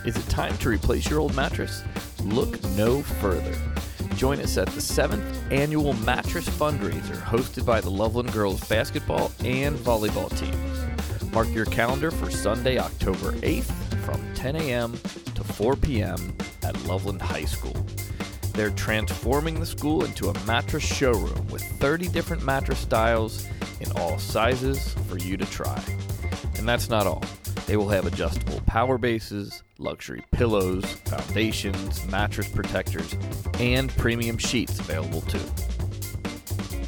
Is 0.06 0.16
it 0.16 0.26
time 0.30 0.56
to 0.56 0.70
replace 0.70 1.10
your 1.10 1.20
old 1.20 1.34
mattress? 1.34 1.84
Look 2.24 2.64
no 2.70 3.02
further. 3.02 3.69
Join 4.20 4.40
us 4.40 4.58
at 4.58 4.68
the 4.68 4.82
seventh 4.82 5.50
annual 5.50 5.94
mattress 5.94 6.46
fundraiser 6.46 7.16
hosted 7.22 7.64
by 7.64 7.80
the 7.80 7.88
Loveland 7.88 8.30
girls 8.34 8.62
basketball 8.68 9.32
and 9.42 9.78
volleyball 9.78 10.28
teams. 10.38 11.32
Mark 11.32 11.48
your 11.48 11.64
calendar 11.64 12.10
for 12.10 12.30
Sunday, 12.30 12.76
October 12.76 13.32
8th 13.36 13.72
from 14.04 14.22
10 14.34 14.56
a.m. 14.56 14.92
to 15.34 15.42
4 15.42 15.74
p.m. 15.74 16.36
at 16.62 16.78
Loveland 16.84 17.22
High 17.22 17.46
School. 17.46 17.74
They're 18.52 18.68
transforming 18.72 19.58
the 19.58 19.64
school 19.64 20.04
into 20.04 20.28
a 20.28 20.38
mattress 20.44 20.84
showroom 20.84 21.46
with 21.48 21.62
30 21.80 22.08
different 22.08 22.44
mattress 22.44 22.80
styles 22.80 23.48
in 23.80 23.90
all 23.92 24.18
sizes 24.18 24.92
for 25.08 25.16
you 25.16 25.38
to 25.38 25.46
try. 25.46 25.82
And 26.58 26.68
that's 26.68 26.90
not 26.90 27.06
all. 27.06 27.24
They 27.64 27.78
will 27.78 27.88
have 27.88 28.04
adjustable 28.04 28.60
power 28.66 28.98
bases, 28.98 29.62
luxury 29.80 30.22
pillows, 30.30 30.84
foundations, 31.06 32.06
mattress 32.06 32.48
protectors, 32.48 33.16
and 33.58 33.90
premium 33.96 34.38
sheets 34.38 34.78
available 34.78 35.22
too. 35.22 35.40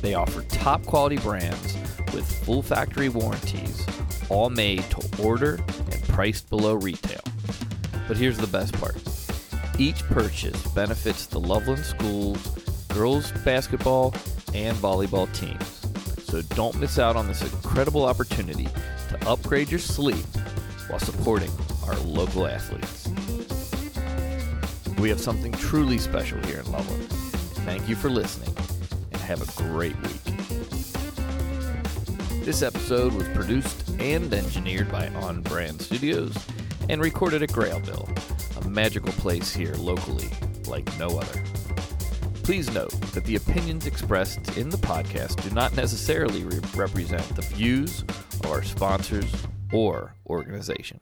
They 0.02 0.14
offer 0.14 0.42
top 0.42 0.85
quality 0.85 1.16
brands 1.16 1.74
with 2.12 2.31
full 2.44 2.62
factory 2.62 3.09
warranties, 3.09 3.87
all 4.28 4.50
made 4.50 4.83
to 4.90 5.22
order 5.22 5.55
and 5.90 6.02
priced 6.09 6.50
below 6.50 6.74
retail. 6.74 7.20
But 8.07 8.16
here's 8.16 8.38
the 8.38 8.46
best 8.46 8.74
part 8.74 8.96
each 9.78 10.02
purchase 10.05 10.61
benefits 10.68 11.26
the 11.26 11.40
Loveland 11.40 11.85
Schools, 11.85 12.46
girls 12.88 13.33
basketball, 13.44 14.14
and 14.55 14.76
volleyball 14.76 15.33
teams. 15.33 15.81
So 16.24 16.42
don't 16.55 16.78
miss 16.78 16.98
out 16.98 17.16
on 17.16 17.26
this 17.26 17.42
incredible 17.42 18.05
opportunity 18.05 18.68
to 19.09 19.28
upgrade 19.28 19.70
your 19.70 19.81
sleep 19.81 20.24
while 20.88 20.98
supporting 20.98 21.50
our 21.87 21.97
local 22.01 22.47
athletes. 22.47 23.09
We 24.99 25.09
have 25.09 25.21
something 25.21 25.53
truly 25.53 25.99
special 25.99 26.40
here 26.42 26.61
in 26.61 26.71
Loveland. 26.71 27.09
Thank 27.64 27.88
you 27.88 27.97
for 27.97 28.09
listening 28.09 28.55
and 29.12 29.21
have 29.23 29.42
a 29.42 29.62
great 29.62 29.97
week. 30.03 30.23
This 32.45 32.62
episode 32.62 33.12
was 33.12 33.29
produced 33.29 33.88
and 34.01 34.33
engineered 34.33 34.90
by 34.90 35.09
On 35.09 35.42
Brand 35.42 35.81
Studios 35.81 36.37
and 36.88 37.01
recorded 37.01 37.42
at 37.42 37.51
Grailville, 37.51 38.09
a 38.64 38.68
magical 38.68 39.12
place 39.12 39.55
here 39.55 39.75
locally 39.75 40.29
like 40.66 40.87
no 40.99 41.18
other. 41.18 41.42
Please 42.42 42.73
note 42.75 42.90
that 43.12 43.25
the 43.25 43.37
opinions 43.37 43.87
expressed 43.87 44.57
in 44.57 44.68
the 44.68 44.77
podcast 44.77 45.40
do 45.49 45.55
not 45.55 45.77
necessarily 45.77 46.42
re- 46.45 46.61
represent 46.75 47.23
the 47.37 47.42
views 47.42 48.03
of 48.03 48.47
our 48.47 48.64
sponsors 48.64 49.33
or 49.73 50.14
organization. 50.27 51.01